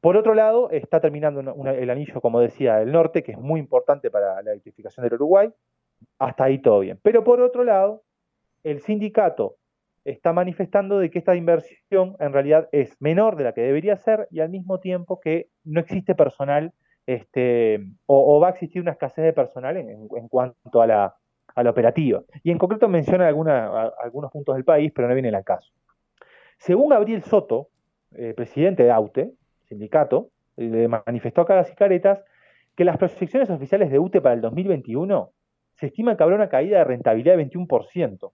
Por 0.00 0.16
otro 0.16 0.32
lado, 0.32 0.70
está 0.70 1.00
terminando 1.00 1.40
el 1.66 1.90
anillo, 1.90 2.18
como 2.22 2.40
decía, 2.40 2.76
del 2.76 2.92
norte, 2.92 3.22
que 3.22 3.32
es 3.32 3.38
muy 3.38 3.60
importante 3.60 4.10
para 4.10 4.40
la 4.40 4.52
electrificación 4.52 5.04
del 5.04 5.14
Uruguay. 5.14 5.50
Hasta 6.18 6.44
ahí 6.44 6.60
todo 6.60 6.80
bien. 6.80 6.98
Pero 7.02 7.22
por 7.24 7.42
otro 7.42 7.62
lado, 7.62 8.04
el 8.64 8.80
sindicato 8.80 9.56
está 10.06 10.32
manifestando 10.32 10.98
de 10.98 11.10
que 11.10 11.18
esta 11.18 11.36
inversión 11.36 12.16
en 12.20 12.32
realidad 12.32 12.70
es 12.72 12.96
menor 13.00 13.36
de 13.36 13.44
la 13.44 13.52
que 13.52 13.60
debería 13.60 13.98
ser 13.98 14.28
y 14.30 14.40
al 14.40 14.48
mismo 14.48 14.80
tiempo 14.80 15.20
que 15.20 15.48
no 15.62 15.78
existe 15.78 16.14
personal 16.14 16.72
este, 17.06 17.84
o, 18.06 18.40
va 18.40 18.48
a 18.48 18.50
existir 18.50 18.80
una 18.80 18.92
escasez 18.92 19.24
de 19.24 19.32
personal 19.32 19.76
en, 19.76 20.08
cuanto 20.28 20.82
a 20.82 20.86
la, 20.86 21.16
operativa. 21.70 22.22
Y 22.42 22.50
en 22.50 22.58
concreto 22.58 22.88
menciona 22.88 23.28
algunos 23.28 24.32
puntos 24.32 24.54
del 24.54 24.64
país, 24.64 24.92
pero 24.94 25.08
no 25.08 25.14
viene 25.14 25.28
el 25.28 25.44
caso. 25.44 25.72
Según 26.58 26.90
Gabriel 26.90 27.22
Soto, 27.22 27.68
eh, 28.14 28.34
presidente 28.34 28.84
de 28.84 28.90
AUTE, 28.90 29.32
sindicato, 29.68 30.30
le 30.56 30.88
manifestó 30.88 31.40
a 31.42 31.46
caras 31.46 31.70
y 31.70 31.74
caretas 31.74 32.24
que 32.76 32.84
las 32.84 32.96
proyecciones 32.96 33.50
oficiales 33.50 33.90
de 33.90 33.98
UTE 33.98 34.20
para 34.20 34.34
el 34.34 34.40
2021 34.40 35.30
se 35.74 35.86
estima 35.86 36.16
que 36.16 36.22
habrá 36.22 36.36
una 36.36 36.48
caída 36.48 36.78
de 36.78 36.84
rentabilidad 36.84 37.36
de 37.36 37.50
21% 37.50 38.32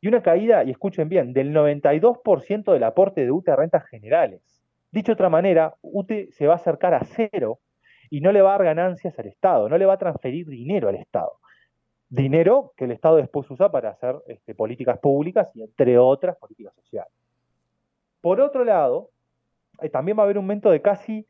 y 0.00 0.08
una 0.08 0.22
caída, 0.22 0.64
y 0.64 0.70
escuchen 0.70 1.08
bien, 1.08 1.32
del 1.32 1.52
92% 1.52 2.72
del 2.72 2.84
aporte 2.84 3.24
de 3.24 3.30
UTE 3.30 3.50
a 3.50 3.56
rentas 3.56 3.86
generales. 3.86 4.62
Dicho 4.90 5.08
de 5.08 5.14
otra 5.14 5.28
manera, 5.28 5.74
UTE 5.82 6.28
se 6.32 6.46
va 6.46 6.54
a 6.54 6.56
acercar 6.56 6.94
a 6.94 7.04
cero 7.04 7.60
y 8.10 8.20
no 8.20 8.32
le 8.32 8.42
va 8.42 8.50
a 8.50 8.58
dar 8.58 8.64
ganancias 8.64 9.16
al 9.18 9.26
Estado, 9.26 9.68
no 9.68 9.78
le 9.78 9.86
va 9.86 9.94
a 9.94 9.98
transferir 9.98 10.46
dinero 10.48 10.88
al 10.88 10.96
Estado. 10.96 11.38
Dinero 12.08 12.72
que 12.76 12.84
el 12.84 12.90
Estado 12.90 13.16
después 13.16 13.48
usa 13.50 13.70
para 13.70 13.90
hacer 13.90 14.16
este, 14.26 14.54
políticas 14.54 14.98
públicas 14.98 15.48
y 15.54 15.62
entre 15.62 15.96
otras 15.96 16.36
políticas 16.36 16.74
sociales. 16.74 17.12
Por 18.20 18.40
otro 18.40 18.64
lado, 18.64 19.10
eh, 19.80 19.88
también 19.88 20.18
va 20.18 20.22
a 20.22 20.24
haber 20.24 20.38
un 20.38 20.44
aumento 20.44 20.70
de 20.70 20.82
casi 20.82 21.26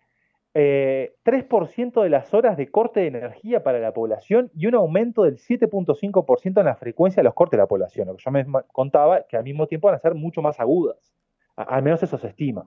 3% 0.55 2.01
eh, 2.01 2.03
de 2.03 2.11
las 2.11 2.35
horas 2.35 2.57
de 2.57 2.71
corte 2.71 3.01
de 3.01 3.07
energía 3.07 3.63
para 3.63 3.79
la 3.79 3.93
población 3.93 4.51
y 4.55 4.67
un 4.67 4.75
aumento 4.75 5.23
del 5.23 5.37
7.5% 5.37 6.59
en 6.59 6.67
la 6.67 6.75
frecuencia 6.75 7.21
de 7.21 7.25
los 7.25 7.35
cortes 7.35 7.59
de 7.59 7.63
la 7.63 7.69
población, 7.69 8.09
lo 8.09 8.17
que 8.17 8.25
yo 8.25 8.31
me 8.31 8.45
contaba 8.73 9.23
que 9.29 9.37
al 9.37 9.45
mismo 9.45 9.69
tiempo 9.69 9.87
van 9.87 9.97
a 9.97 10.01
ser 10.01 10.15
mucho 10.15 10.43
más 10.43 10.59
agudas, 10.59 11.13
al 11.55 11.83
menos 11.83 12.03
eso 12.03 12.19
se 12.19 12.29
estima. 12.29 12.65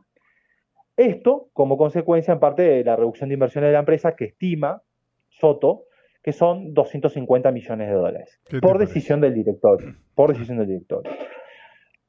Esto 0.98 1.50
como 1.54 1.78
consecuencia 1.78 2.34
en 2.34 2.40
parte 2.40 2.62
de 2.62 2.84
la 2.84 2.96
reducción 2.96 3.30
de 3.30 3.34
inversiones 3.34 3.70
de 3.70 3.74
la 3.74 3.80
empresa 3.80 4.16
que 4.16 4.26
estima 4.26 4.82
Soto 5.30 5.86
que 6.22 6.32
son 6.32 6.74
250 6.74 7.52
millones 7.52 7.90
de 7.90 7.94
dólares 7.94 8.40
por 8.62 8.78
decisión 8.78 9.20
del 9.20 9.34
director, 9.34 9.84
por 10.16 10.32
decisión 10.32 10.58
del 10.58 10.68
director. 10.68 11.04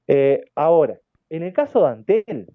Eh, 0.06 0.44
ahora, 0.54 0.98
en 1.30 1.42
el 1.42 1.52
caso 1.52 1.80
de 1.80 1.88
Antel, 1.88 2.46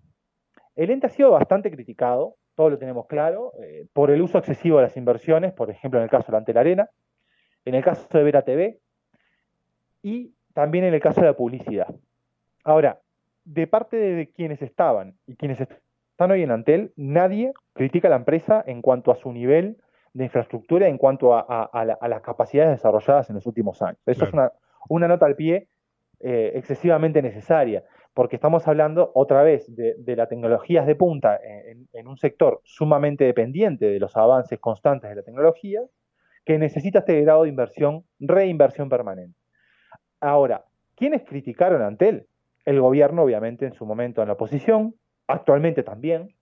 el 0.76 0.90
ente 0.90 1.08
ha 1.08 1.10
sido 1.10 1.32
bastante 1.32 1.70
criticado, 1.70 2.38
todo 2.56 2.70
lo 2.70 2.78
tenemos 2.78 3.08
claro, 3.08 3.52
eh, 3.62 3.88
por 3.92 4.10
el 4.10 4.22
uso 4.22 4.38
excesivo 4.38 4.78
de 4.78 4.84
las 4.84 4.96
inversiones, 4.96 5.52
por 5.52 5.70
ejemplo 5.70 6.00
en 6.00 6.06
el 6.06 6.10
caso 6.10 6.32
de 6.32 6.38
Antel 6.38 6.58
Arena, 6.58 6.90
en 7.66 7.76
el 7.76 7.84
caso 7.84 8.08
de 8.18 8.24
Vera 8.24 8.44
TV 8.44 8.80
y 10.02 10.34
también 10.54 10.86
en 10.86 10.94
el 10.94 11.02
caso 11.02 11.20
de 11.20 11.28
la 11.28 11.36
publicidad. 11.36 11.94
Ahora, 12.64 13.02
de 13.44 13.68
parte 13.68 13.98
de 13.98 14.30
quienes 14.30 14.62
estaban 14.62 15.18
y 15.26 15.36
quienes 15.36 15.60
están 15.60 15.80
hoy 16.20 16.44
en 16.44 16.52
Antel, 16.52 16.94
nadie 16.96 17.54
critica 17.74 18.08
a 18.08 18.12
la 18.12 18.18
empresa 18.18 18.64
en 18.66 18.82
cuanto 18.82 19.12
a 19.12 19.16
su 19.16 19.32
nivel 19.32 19.78
de 20.14 20.26
infraestructura, 20.26 20.88
en 20.88 20.98
cuanto 20.98 21.34
a, 21.34 21.70
las 22.08 22.22
capacidades 22.22 22.72
desarrolladas 22.72 23.30
en 23.30 23.36
los 23.36 23.46
últimos 23.46 23.82
años. 23.82 24.00
Eso 24.06 24.26
es 24.26 24.32
una, 24.90 25.08
nota 25.08 25.26
al 25.26 25.36
pie 25.36 25.68
eh, 26.20 26.52
excesivamente 26.56 27.22
necesaria 27.22 27.84
porque 28.14 28.36
estamos 28.36 28.68
hablando 28.68 29.12
otra 29.14 29.44
vez 29.44 29.74
de, 29.74 30.16
las 30.18 30.28
tecnologías 30.28 30.86
de 30.86 30.96
punta 30.96 31.40
en, 31.94 32.08
un 32.08 32.18
sector 32.18 32.60
sumamente 32.66 33.24
dependiente 33.24 33.86
de 33.86 34.00
los 34.00 34.18
avances 34.18 34.60
constantes 34.60 35.10
de 35.10 35.16
la 35.16 35.24
tecnología, 35.24 35.82
que 36.44 36.58
necesita 36.58 37.00
este 37.00 37.22
grado 37.22 37.44
de 37.44 37.50
inversión, 37.50 38.04
reinversión 38.20 38.90
permanente. 38.90 39.38
Ahora, 40.20 40.66
¿quiénes 40.96 41.24
criticaron 41.24 41.82
a 41.82 41.88
Antel? 41.88 42.28
El 42.66 42.82
gobierno, 42.82 43.24
obviamente, 43.24 43.66
en 43.66 43.74
su 43.74 43.86
momento 43.86 44.22
en 44.22 44.28
la 44.28 44.34
oposición, 44.34 44.96
actualmente 45.30 45.84
también, 45.84 46.34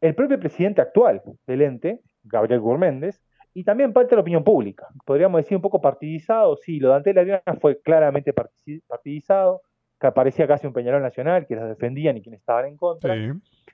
el 0.00 0.14
propio 0.14 0.38
presidente 0.38 0.80
actual 0.80 1.22
del 1.46 1.62
ente, 1.62 2.00
Gabriel 2.22 2.60
Gurméndez, 2.60 3.20
y 3.52 3.64
también 3.64 3.92
parte 3.92 4.10
de 4.10 4.16
la 4.16 4.22
opinión 4.22 4.44
pública. 4.44 4.86
Podríamos 5.04 5.40
decir 5.40 5.56
un 5.56 5.62
poco 5.62 5.80
partidizado, 5.80 6.56
sí, 6.56 6.78
lo 6.78 6.90
de 6.90 6.96
Antel 6.96 7.18
Arena 7.18 7.42
fue 7.60 7.80
claramente 7.80 8.32
partidizado, 8.32 9.62
que 9.98 10.12
parecía 10.12 10.46
casi 10.46 10.66
un 10.66 10.72
Peñarol 10.72 11.02
nacional, 11.02 11.46
que 11.46 11.56
las 11.56 11.68
defendían 11.68 12.16
y 12.16 12.22
quienes 12.22 12.40
estaban 12.40 12.66
en 12.66 12.76
contra. 12.76 13.16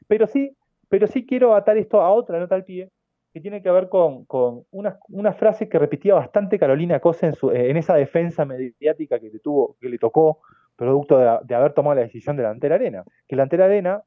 Pero 0.08 0.26
sí, 0.26 0.56
pero 0.88 1.06
sí 1.06 1.26
quiero 1.26 1.54
atar 1.54 1.76
esto 1.76 2.00
a 2.00 2.10
otra 2.10 2.38
nota 2.38 2.54
al 2.54 2.64
pie, 2.64 2.90
que 3.34 3.40
tiene 3.40 3.62
que 3.62 3.70
ver 3.70 3.90
con, 3.90 4.24
una, 4.70 5.32
frase 5.34 5.68
que 5.68 5.78
repetía 5.78 6.14
bastante 6.14 6.58
Carolina 6.58 7.00
Cosa 7.00 7.26
en, 7.26 7.34
en 7.52 7.76
esa 7.76 7.96
defensa 7.96 8.46
mediática 8.46 9.18
que 9.18 9.28
le, 9.28 9.40
tuvo, 9.40 9.76
que 9.80 9.88
le 9.90 9.98
tocó, 9.98 10.40
producto 10.76 11.18
de, 11.18 11.54
haber 11.54 11.72
tomado 11.72 11.96
la 11.96 12.02
decisión 12.02 12.36
de 12.36 12.42
la 12.42 12.50
Antel 12.50 12.72
Arena. 12.72 13.04
Que 13.28 13.36
la 13.36 13.44
Antel 13.44 13.62
Arena, 13.62 14.02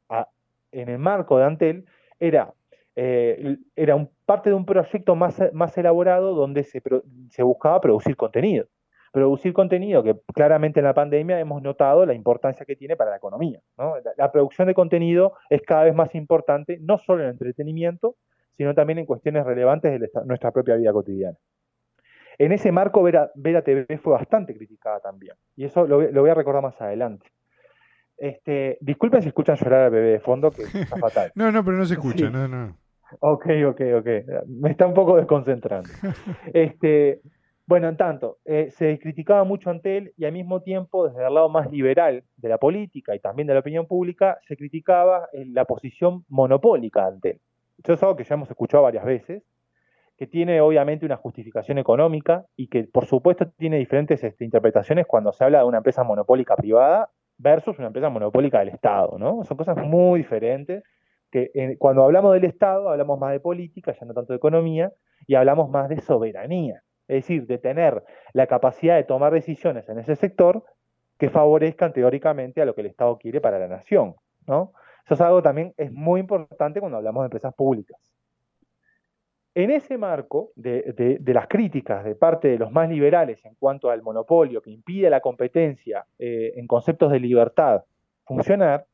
en 0.71 0.89
el 0.89 0.99
marco 0.99 1.37
de 1.37 1.45
Antel, 1.45 1.85
era, 2.19 2.53
eh, 2.95 3.57
era 3.75 3.95
un, 3.95 4.09
parte 4.25 4.49
de 4.49 4.55
un 4.55 4.65
proyecto 4.65 5.15
más, 5.15 5.41
más 5.53 5.77
elaborado 5.77 6.33
donde 6.33 6.63
se, 6.63 6.81
se 7.29 7.43
buscaba 7.43 7.81
producir 7.81 8.15
contenido 8.15 8.67
producir 9.11 9.51
contenido, 9.51 10.03
que 10.03 10.15
claramente 10.33 10.79
en 10.79 10.85
la 10.85 10.93
pandemia 10.93 11.39
hemos 11.39 11.61
notado 11.63 12.05
la 12.05 12.13
importancia 12.13 12.65
que 12.67 12.75
tiene 12.75 12.95
para 12.95 13.09
la 13.09 13.17
economía. 13.17 13.59
La, 14.15 14.31
producción 14.31 14.67
de 14.67 14.75
contenido 14.75 15.33
es 15.49 15.63
cada 15.63 15.85
vez 15.85 15.95
más 15.95 16.13
importante, 16.15 16.77
no 16.81 16.99
solo 16.99 17.21
en 17.21 17.29
el 17.29 17.31
entretenimiento, 17.31 18.15
sino 18.55 18.75
también 18.75 18.99
en 18.99 19.05
cuestiones 19.07 19.43
relevantes 19.43 19.99
de 19.99 20.09
nuestra 20.25 20.51
propia 20.51 20.75
vida 20.75 20.93
cotidiana. 20.93 21.37
En 22.37 22.51
ese 22.51 22.71
marco, 22.71 23.01
Vera, 23.01 23.31
TV 23.63 23.97
fue 23.97 24.13
bastante 24.13 24.55
criticada 24.55 24.99
también, 24.99 25.35
y 25.55 25.65
eso 25.65 25.87
lo, 25.87 25.97
voy 25.97 26.29
a 26.29 26.35
recordar 26.35 26.61
más 26.61 26.79
adelante. 26.79 27.25
Este, 28.17 28.77
disculpen 28.81 29.21
si 29.21 29.27
escuchan 29.27 29.57
llorar 29.57 29.83
al 29.83 29.91
bebé 29.91 30.11
de 30.13 30.19
fondo, 30.19 30.51
que 30.51 30.63
está 30.63 30.97
fatal. 30.97 31.31
no, 31.35 31.51
no, 31.51 31.63
pero 31.63 31.77
no 31.77 31.85
se 31.85 31.93
escucha, 31.93 32.29
no, 32.29 32.47
no. 32.47 32.75
Ok, 33.19 33.45
ok, 33.67 33.81
ok. 33.99 34.07
Me 34.47 34.71
está 34.71 34.85
un 34.85 34.93
poco 34.93 35.15
desconcentrando. 35.17 35.89
Este, 36.53 37.21
bueno, 37.65 37.89
en 37.89 37.97
tanto, 37.97 38.37
eh, 38.45 38.69
se 38.71 38.97
criticaba 38.99 39.43
mucho 39.43 39.69
Antel 39.69 40.13
y 40.17 40.25
al 40.25 40.31
mismo 40.31 40.61
tiempo, 40.61 41.07
desde 41.07 41.25
el 41.25 41.33
lado 41.33 41.49
más 41.49 41.69
liberal 41.71 42.23
de 42.37 42.49
la 42.49 42.57
política 42.57 43.13
y 43.15 43.19
también 43.19 43.47
de 43.47 43.53
la 43.53 43.59
opinión 43.59 43.87
pública, 43.87 44.39
se 44.47 44.55
criticaba 44.55 45.27
eh, 45.33 45.45
la 45.47 45.65
posición 45.65 46.23
monopólica 46.29 47.01
de 47.01 47.07
Antel. 47.07 47.41
Eso 47.83 47.93
es 47.93 48.03
algo 48.03 48.15
que 48.15 48.23
ya 48.23 48.35
hemos 48.35 48.49
escuchado 48.49 48.83
varias 48.83 49.05
veces, 49.05 49.43
que 50.17 50.27
tiene 50.27 50.61
obviamente 50.61 51.05
una 51.05 51.17
justificación 51.17 51.77
económica 51.77 52.45
y 52.55 52.67
que 52.67 52.85
por 52.85 53.05
supuesto 53.05 53.47
tiene 53.57 53.77
diferentes 53.77 54.23
este, 54.23 54.45
interpretaciones 54.45 55.05
cuando 55.05 55.31
se 55.31 55.43
habla 55.43 55.59
de 55.59 55.65
una 55.65 55.77
empresa 55.77 56.03
monopólica 56.03 56.55
privada 56.55 57.11
versus 57.37 57.77
una 57.77 57.87
empresa 57.87 58.09
monopólica 58.09 58.59
del 58.59 58.69
Estado, 58.69 59.17
¿no? 59.17 59.43
Son 59.43 59.57
cosas 59.57 59.77
muy 59.77 60.19
diferentes 60.19 60.83
que 61.31 61.51
eh, 61.53 61.75
cuando 61.77 62.03
hablamos 62.03 62.33
del 62.33 62.45
Estado 62.45 62.89
hablamos 62.89 63.19
más 63.19 63.31
de 63.31 63.39
política, 63.39 63.93
ya 63.93 64.05
no 64.05 64.13
tanto 64.13 64.33
de 64.33 64.37
economía, 64.37 64.91
y 65.27 65.35
hablamos 65.35 65.69
más 65.69 65.89
de 65.89 65.99
soberanía 66.01 66.81
es 67.07 67.23
decir, 67.23 67.47
de 67.47 67.57
tener 67.57 68.03
la 68.33 68.47
capacidad 68.47 68.95
de 68.95 69.03
tomar 69.03 69.33
decisiones 69.33 69.87
en 69.89 69.99
ese 69.99 70.15
sector 70.15 70.63
que 71.17 71.29
favorezcan 71.29 71.93
teóricamente 71.93 72.61
a 72.61 72.65
lo 72.65 72.75
que 72.75 72.81
el 72.81 72.87
Estado 72.87 73.17
quiere 73.17 73.41
para 73.41 73.59
la 73.59 73.67
nación. 73.67 74.15
¿no? 74.45 74.73
Eso 75.05 75.13
es 75.13 75.21
algo 75.21 75.41
también 75.41 75.73
es 75.77 75.91
muy 75.91 76.19
importante 76.19 76.79
cuando 76.79 76.97
hablamos 76.97 77.23
de 77.23 77.27
empresas 77.27 77.53
públicas. 77.55 77.97
En 79.59 79.71
ese 79.71 79.97
marco 79.97 80.51
de, 80.55 81.19
las 81.25 81.47
críticas 81.47 82.05
de 82.05 82.13
parte 82.13 82.47
de 82.47 82.59
los 82.59 82.71
más 82.71 82.87
liberales 82.87 83.43
en 83.43 83.55
cuanto 83.55 83.89
al 83.89 84.03
monopolio 84.03 84.61
que 84.61 84.69
impide 84.69 85.09
la 85.09 85.19
competencia 85.19 86.05
eh, 86.19 86.53
en 86.57 86.67
conceptos 86.67 87.11
de 87.11 87.19
libertad 87.19 87.83
funcionar, 88.23 88.85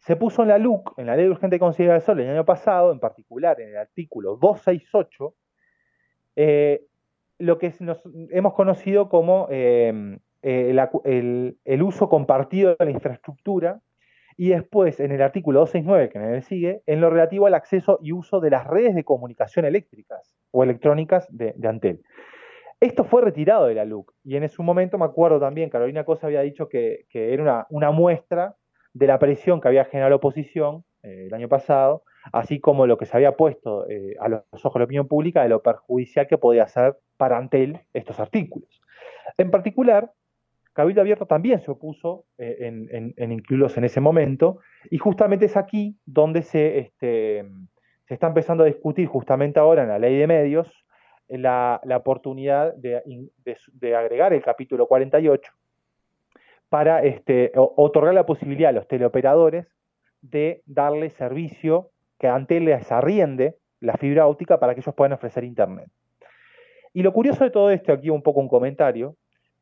se 0.00 0.16
puso 0.16 0.42
en 0.42 0.48
la 0.48 0.58
LUC, 0.58 0.98
en 0.98 1.06
la 1.06 1.14
Ley 1.14 1.26
de 1.26 1.30
Urgente 1.30 1.60
Consideración 1.60 2.18
el 2.18 2.30
año 2.30 2.44
pasado, 2.44 2.90
en 2.90 2.98
particular 2.98 3.60
en 3.60 3.68
el 3.68 3.76
artículo 3.76 4.38
268, 4.38 5.34
eh, 6.34 6.86
lo 7.38 7.58
que 7.58 7.72
hemos 8.30 8.54
conocido 8.54 9.08
como 9.08 9.46
eh, 9.52 10.18
el, 10.42 11.56
el, 11.64 11.82
uso 11.84 12.08
compartido 12.08 12.74
de 12.74 12.86
la 12.86 12.90
infraestructura 12.90 13.80
y 14.40 14.48
después 14.48 14.98
en 15.00 15.12
el 15.12 15.20
artículo 15.20 15.60
269, 15.60 16.08
que 16.08 16.18
me 16.18 16.40
sigue, 16.40 16.82
en 16.86 17.02
lo 17.02 17.10
relativo 17.10 17.46
al 17.46 17.52
acceso 17.52 17.98
y 18.02 18.12
uso 18.12 18.40
de 18.40 18.48
las 18.48 18.66
redes 18.66 18.94
de 18.94 19.04
comunicación 19.04 19.66
eléctricas 19.66 20.34
o 20.50 20.64
electrónicas 20.64 21.28
de, 21.28 21.54
Antel. 21.68 22.00
Esto 22.80 23.04
fue 23.04 23.20
retirado 23.20 23.66
de 23.66 23.74
la 23.74 23.84
LUC 23.84 24.10
y 24.24 24.36
en 24.36 24.44
ese 24.44 24.62
momento 24.62 24.96
me 24.96 25.04
acuerdo 25.04 25.40
también, 25.40 25.68
Carolina 25.68 26.04
Cosa 26.04 26.26
había 26.26 26.40
dicho 26.40 26.70
que, 26.70 27.04
era 27.12 27.66
una, 27.68 27.90
muestra 27.90 28.56
de 28.94 29.08
la 29.08 29.18
presión 29.18 29.60
que 29.60 29.68
había 29.68 29.84
generado 29.84 30.08
la 30.08 30.16
oposición 30.16 30.84
eh, 31.02 31.26
el 31.26 31.34
año 31.34 31.50
pasado, 31.50 32.04
así 32.32 32.60
como 32.60 32.86
lo 32.86 32.96
que 32.96 33.04
se 33.04 33.14
había 33.18 33.36
puesto 33.36 33.86
eh, 33.90 34.14
a 34.20 34.30
los 34.30 34.42
ojos 34.52 34.72
de 34.72 34.78
la 34.78 34.84
opinión 34.86 35.06
pública 35.06 35.42
de 35.42 35.50
lo 35.50 35.60
perjudicial 35.60 36.26
que 36.26 36.38
podía 36.38 36.66
ser 36.66 36.96
para 37.18 37.36
Antel 37.36 37.82
estos 37.92 38.18
artículos. 38.18 38.80
En 39.36 39.50
particular, 39.50 40.10
Cabildo 40.72 41.00
Abierto 41.00 41.26
también 41.26 41.60
se 41.60 41.70
opuso 41.70 42.24
eh, 42.38 42.56
en, 43.16 43.32
incluirlos 43.32 43.76
en 43.76 43.84
ese 43.84 44.00
momento, 44.00 44.60
y 44.90 44.98
justamente 44.98 45.46
es 45.46 45.56
aquí 45.56 45.96
donde 46.06 46.42
se, 46.42 46.78
este, 46.78 47.44
está 48.06 48.28
empezando 48.28 48.64
a 48.64 48.66
discutir 48.66 49.06
justamente 49.06 49.58
ahora 49.58 49.82
en 49.82 49.88
la 49.88 49.98
ley 49.98 50.16
de 50.16 50.26
medios 50.26 50.68
la, 51.28 51.80
oportunidad 51.96 52.74
de, 52.74 53.02
agregar 53.94 54.32
el 54.32 54.42
capítulo 54.42 54.86
48 54.86 55.52
para 56.68 57.02
este, 57.02 57.52
otorgar 57.54 58.14
la 58.14 58.26
posibilidad 58.26 58.70
a 58.70 58.72
los 58.72 58.88
teleoperadores 58.88 59.66
de 60.22 60.62
darle 60.66 61.10
servicio 61.10 61.90
que 62.18 62.28
antes 62.28 62.60
les 62.62 62.90
arriende 62.92 63.56
la 63.80 63.94
fibra 63.96 64.26
óptica 64.26 64.60
para 64.60 64.74
que 64.74 64.80
ellos 64.80 64.94
puedan 64.94 65.12
ofrecer 65.12 65.44
Internet. 65.44 65.88
Y 66.92 67.02
lo 67.02 67.12
curioso 67.12 67.44
de 67.44 67.50
todo 67.50 67.70
esto, 67.70 67.92
aquí 67.92 68.10
un 68.10 68.22
poco 68.22 68.40
un 68.40 68.48
comentario, 68.48 69.16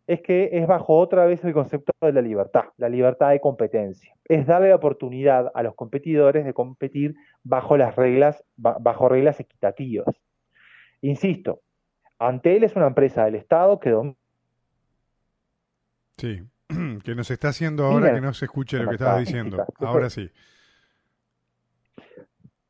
es 0.08 0.22
que 0.22 0.48
es 0.52 0.66
bajo 0.66 0.98
otra 0.98 1.26
vez 1.26 1.44
el 1.44 1.52
concepto 1.52 1.92
de 2.00 2.12
la 2.12 2.22
libertad, 2.22 2.64
la 2.78 2.88
libertad 2.88 3.28
de 3.28 3.40
competencia. 3.40 4.16
Es 4.24 4.46
darle 4.46 4.70
la 4.70 4.76
oportunidad 4.76 5.52
a 5.54 5.62
los 5.62 5.74
competidores 5.74 6.46
de 6.46 6.54
competir 6.54 7.14
bajo 7.44 7.76
las 7.76 7.94
reglas, 7.94 8.42
bajo 8.56 9.10
reglas 9.10 9.38
equitativas. 9.38 10.06
Insisto, 11.02 11.60
Antel 12.18 12.64
es 12.64 12.74
una 12.74 12.86
empresa 12.86 13.26
del 13.26 13.34
Estado 13.34 13.78
que 13.78 14.14
Sí, 16.16 16.42
que 17.04 17.14
nos 17.14 17.30
está 17.30 17.48
haciendo 17.48 17.84
ahora 17.84 18.14
que 18.14 18.22
no 18.22 18.32
se 18.32 18.46
escuche 18.46 18.78
lo 18.78 18.88
que 18.88 18.94
estaba 18.94 19.18
diciendo. 19.18 19.62
Ahora 19.76 20.08
sí. 20.08 20.30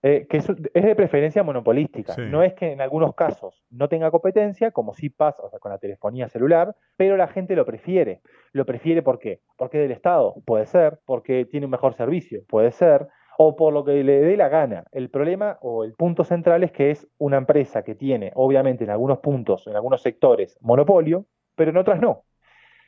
Eh, 0.00 0.28
que 0.31 0.37
es, 0.37 0.47
de 0.47 0.95
preferencia 0.95 1.43
monopolística. 1.43 2.14
No 2.17 2.45
es 2.45 2.55
que 2.55 2.71
en 2.71 2.81
algunos 2.81 3.17
casos 3.17 3.64
no 3.69 3.88
tenga 3.88 4.12
competencia, 4.12 4.71
como 4.71 4.95
sí 4.95 5.11
pasa 5.11 5.43
con 5.59 5.73
la 5.73 5.78
telefonía 5.78 6.28
celular, 6.28 6.76
pero 6.97 7.17
la 7.17 7.26
gente 7.26 7.57
lo 7.57 7.67
prefiere. 7.67 8.21
¿Lo 8.52 8.64
prefiere 8.64 9.02
por 9.02 9.19
qué? 9.19 9.40
Porque 9.57 9.78
es 9.78 9.83
del 9.83 9.97
Estado, 9.97 10.37
puede 10.47 10.67
ser, 10.67 11.00
porque 11.05 11.47
tiene 11.47 11.67
un 11.67 11.73
mejor 11.73 11.95
servicio, 11.95 12.43
puede 12.49 12.71
ser, 12.71 13.09
o 13.38 13.57
por 13.57 13.73
lo 13.73 13.85
que 13.85 14.05
le 14.05 14.21
dé 14.21 14.37
la 14.37 14.49
gana. 14.49 14.85
El 14.93 15.11
problema 15.11 15.59
o 15.62 15.83
el 15.83 15.95
punto 15.95 16.23
central 16.23 16.62
es 16.62 16.71
que 16.71 16.93
es 16.93 17.09
una 17.19 17.38
empresa 17.38 17.83
que 17.83 17.97
tiene, 17.97 18.31
obviamente, 18.37 18.85
en 18.85 18.90
algunos 18.90 19.19
puntos, 19.19 19.67
en 19.67 19.75
algunos 19.75 20.00
sectores, 20.00 20.59
monopolio, 20.61 21.26
pero 21.57 21.73
en 21.73 21.76
otras 21.76 22.00
no. 22.00 22.23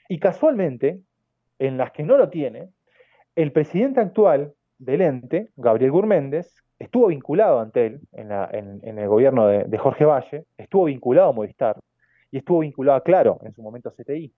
Y 0.08 0.20
casualmente, 0.20 1.00
en 1.58 1.76
las 1.76 1.90
que 1.90 2.04
no 2.04 2.16
lo 2.16 2.30
tiene, 2.30 2.70
el 3.34 3.50
presidente 3.50 4.00
actual 4.00 4.54
del 4.78 5.00
ente, 5.00 5.50
Gabriel 5.56 5.90
Gurméndez, 5.90 6.64
estuvo 6.80 7.08
vinculado 7.08 7.60
ante 7.60 7.86
él 7.86 8.00
en, 8.12 8.98
el 8.98 9.08
gobierno 9.08 9.46
de, 9.46 9.78
Jorge 9.78 10.06
Valle, 10.06 10.46
estuvo 10.56 10.86
vinculado 10.86 11.28
a 11.28 11.32
Movistar 11.32 11.78
y 12.30 12.38
estuvo 12.38 12.60
vinculado 12.60 12.96
a 12.96 13.04
Claro 13.04 13.38
en 13.44 13.52
su 13.52 13.62
momento 13.62 13.90
a 13.90 13.92
CTI. 13.92 14.32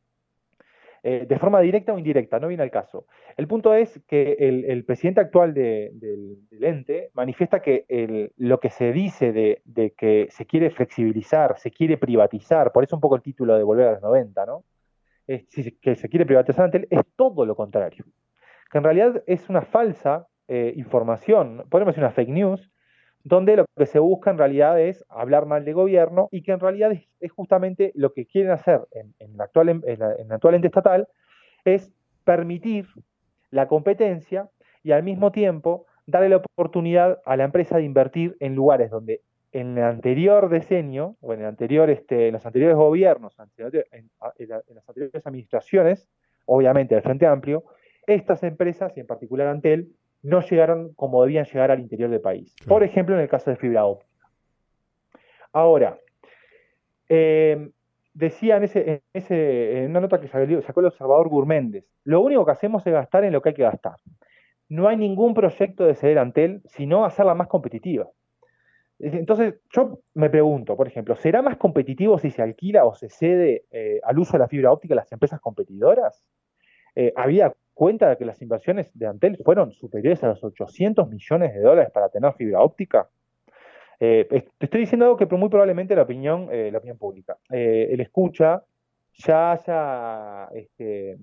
Eh, 1.05 1.27
de 1.29 1.39
forma 1.39 1.61
directa 1.61 1.93
o 1.93 1.99
indirecta, 1.99 2.39
no 2.39 2.49
viene 2.49 2.63
al 2.63 2.71
caso. 2.71 3.07
El 3.37 3.49
punto 3.49 3.75
es 3.75 4.01
que 4.07 4.37
el, 4.39 4.85
presidente 4.85 5.21
actual 5.21 5.55
del, 5.55 6.39
ente 6.61 7.11
manifiesta 7.15 7.61
que 7.61 8.33
lo 8.37 8.59
que 8.61 8.71
se 8.71 8.93
dice 8.93 9.33
de, 9.33 9.95
que 9.97 10.27
se 10.31 10.45
quiere 10.45 10.71
flexibilizar, 10.71 11.59
se 11.59 11.71
quiere 11.71 11.97
privatizar, 11.97 12.73
por 12.73 12.83
eso 12.85 12.97
un 12.97 13.01
poco 13.01 13.17
el 13.17 13.23
título 13.23 13.57
de 13.57 13.63
Volver 13.63 13.89
a 13.89 13.93
los 13.93 14.03
90, 14.03 14.47
¿no? 14.47 14.65
Que 15.27 15.95
se 15.95 16.09
quiere 16.09 16.27
privatizar 16.27 16.65
ante 16.65 16.79
él, 16.79 16.89
es 16.91 17.03
todo 17.17 17.47
lo 17.47 17.55
contrario. 17.55 18.05
Que 18.71 18.79
en 18.79 18.85
realidad 18.85 19.23
es 19.27 19.49
una 19.49 19.63
falsa 19.63 20.27
eh, 20.49 20.73
información, 20.77 21.65
podemos 21.71 21.93
decir 21.93 22.05
una 22.05 22.13
fake 22.13 22.29
news, 22.29 22.71
donde 23.25 23.57
lo 23.57 23.67
que 23.77 23.87
se 23.87 23.99
busca 23.99 24.31
en 24.31 24.39
realidad 24.39 24.81
es 24.81 25.05
hablar 25.09 25.47
mal 25.47 25.65
de 25.65 25.73
gobierno 25.73 26.29
y 26.33 26.43
que 26.43 26.53
en 26.53 26.61
realidad 26.61 26.93
es, 27.21 27.33
justamente 27.33 27.93
lo 27.95 28.13
que 28.13 28.27
quieren 28.27 28.51
hacer 28.51 28.81
en, 28.91 29.15
en, 29.21 29.37
la 29.37 29.45
actual, 29.45 29.69
en, 29.69 29.99
la, 29.99 30.35
actual 30.35 30.55
ente 30.55 30.67
estatal, 30.67 31.09
es 31.65 31.93
permitir 32.25 32.87
la 33.51 33.69
competencia 33.69 34.51
y 34.83 34.93
al 34.93 35.05
mismo 35.05 35.31
tiempo 35.31 35.87
darle 36.07 36.31
la 36.31 36.39
oportunidad 36.39 37.21
a 37.25 37.37
la 37.37 37.45
empresa 37.45 37.77
de 37.77 37.85
invertir 37.85 38.37
en 38.41 38.57
lugares 38.57 38.91
donde 38.91 39.23
en 39.53 39.77
el 39.77 39.85
anterior 39.85 40.49
decenio, 40.49 41.17
o 41.21 41.35
en, 41.35 41.41
el 41.41 41.47
anterior, 41.47 41.91
este, 41.91 42.29
en 42.29 42.33
los 42.33 42.47
anteriores 42.47 42.77
gobiernos, 42.77 43.37
en, 43.39 44.11
las 44.49 44.89
anteriores 44.89 45.27
administraciones, 45.27 46.09
obviamente 46.47 46.95
del 46.95 47.05
Frente 47.05 47.27
Amplio, 47.27 47.65
estas 48.07 48.43
empresas, 48.43 48.97
y 48.97 49.01
en 49.01 49.07
particular 49.07 49.47
Antel, 49.47 49.93
no 50.23 50.41
llegaron 50.41 50.95
como 50.95 51.23
debían 51.23 51.45
llegar 51.45 51.71
al 51.71 51.81
interior 51.81 52.11
del 52.11 52.21
país. 52.21 52.55
Por 52.67 52.83
ejemplo, 52.83 53.15
en 53.15 53.23
el 53.23 53.29
caso 53.29 53.51
de 53.51 53.57
fibra 53.57 53.85
óptica. 53.85 54.29
Ahora, 55.53 55.99
eh, 57.09 57.71
decía 58.15 58.57
en, 58.57 58.65
ese, 58.65 59.03
en, 59.79 59.91
una 59.91 60.01
nota 60.01 60.21
que 60.21 60.29
sacó 60.29 60.81
el 60.81 60.87
observador 60.87 61.29
Gurméndez, 61.29 61.85
lo 62.05 62.21
único 62.21 62.45
que 62.45 62.53
hacemos 62.53 62.87
es 62.87 62.93
gastar 62.93 63.25
en 63.25 63.33
lo 63.33 63.43
que 63.43 63.51
hay 63.51 63.55
que 63.55 63.63
gastar. 63.63 63.97
No 64.69 64.89
hay 64.89 64.97
ningún 64.97 65.35
proyecto 65.35 65.85
de 65.85 65.95
ceder 65.95 66.19
Antel, 66.19 66.63
sino 66.65 67.05
hacerla 67.05 67.35
más 67.35 67.49
competitiva. 67.49 68.09
Entonces, 68.99 69.57
yo 69.71 69.99
me 70.15 70.31
pregunto, 70.31 70.77
por 70.77 70.87
ejemplo, 70.87 71.17
¿será 71.17 71.43
más 71.43 71.57
competitivo 71.57 72.19
si 72.19 72.31
se 72.31 72.41
alquila 72.41 72.85
o 72.85 72.95
se 72.95 73.09
cede 73.09 73.65
eh, 73.73 74.01
al 74.05 74.19
uso 74.19 74.35
de 74.35 74.39
la 74.39 74.49
fibra 74.49 74.71
óptica 74.71 74.95
a 74.95 74.97
las 74.97 75.11
empresas 75.11 75.41
competidoras? 75.41 76.25
Eh, 76.95 77.13
había 77.17 77.53
cuenta 77.83 78.11
de 78.11 78.17
que 78.17 78.25
las 78.25 78.41
inversiones 78.41 78.97
de 78.97 79.09
Antel 79.09 79.37
fueron 79.45 79.73
superiores 79.73 80.23
a 80.23 80.29
los 80.29 80.45
800 80.45 81.09
millones 81.11 81.53
de 81.53 81.59
dólares 81.59 81.91
para 81.93 82.09
tener 82.11 82.33
fibra 82.35 82.61
óptica. 82.61 83.09
Eh, 83.99 84.25
te 84.31 84.67
estoy 84.67 84.83
diciendo 84.83 85.07
algo 85.07 85.17
que 85.17 85.27
muy 85.27 85.49
probablemente 85.49 85.97
la 85.97 86.03
opinión, 86.03 86.49
eh, 86.53 86.71
la 86.71 86.79
opinión 86.79 86.97
pública, 86.97 87.39
eh, 87.51 87.89
el 87.91 88.01
escucha, 88.01 88.63
ya 89.15 89.51
haya, 89.51 90.49
este, 90.55 91.19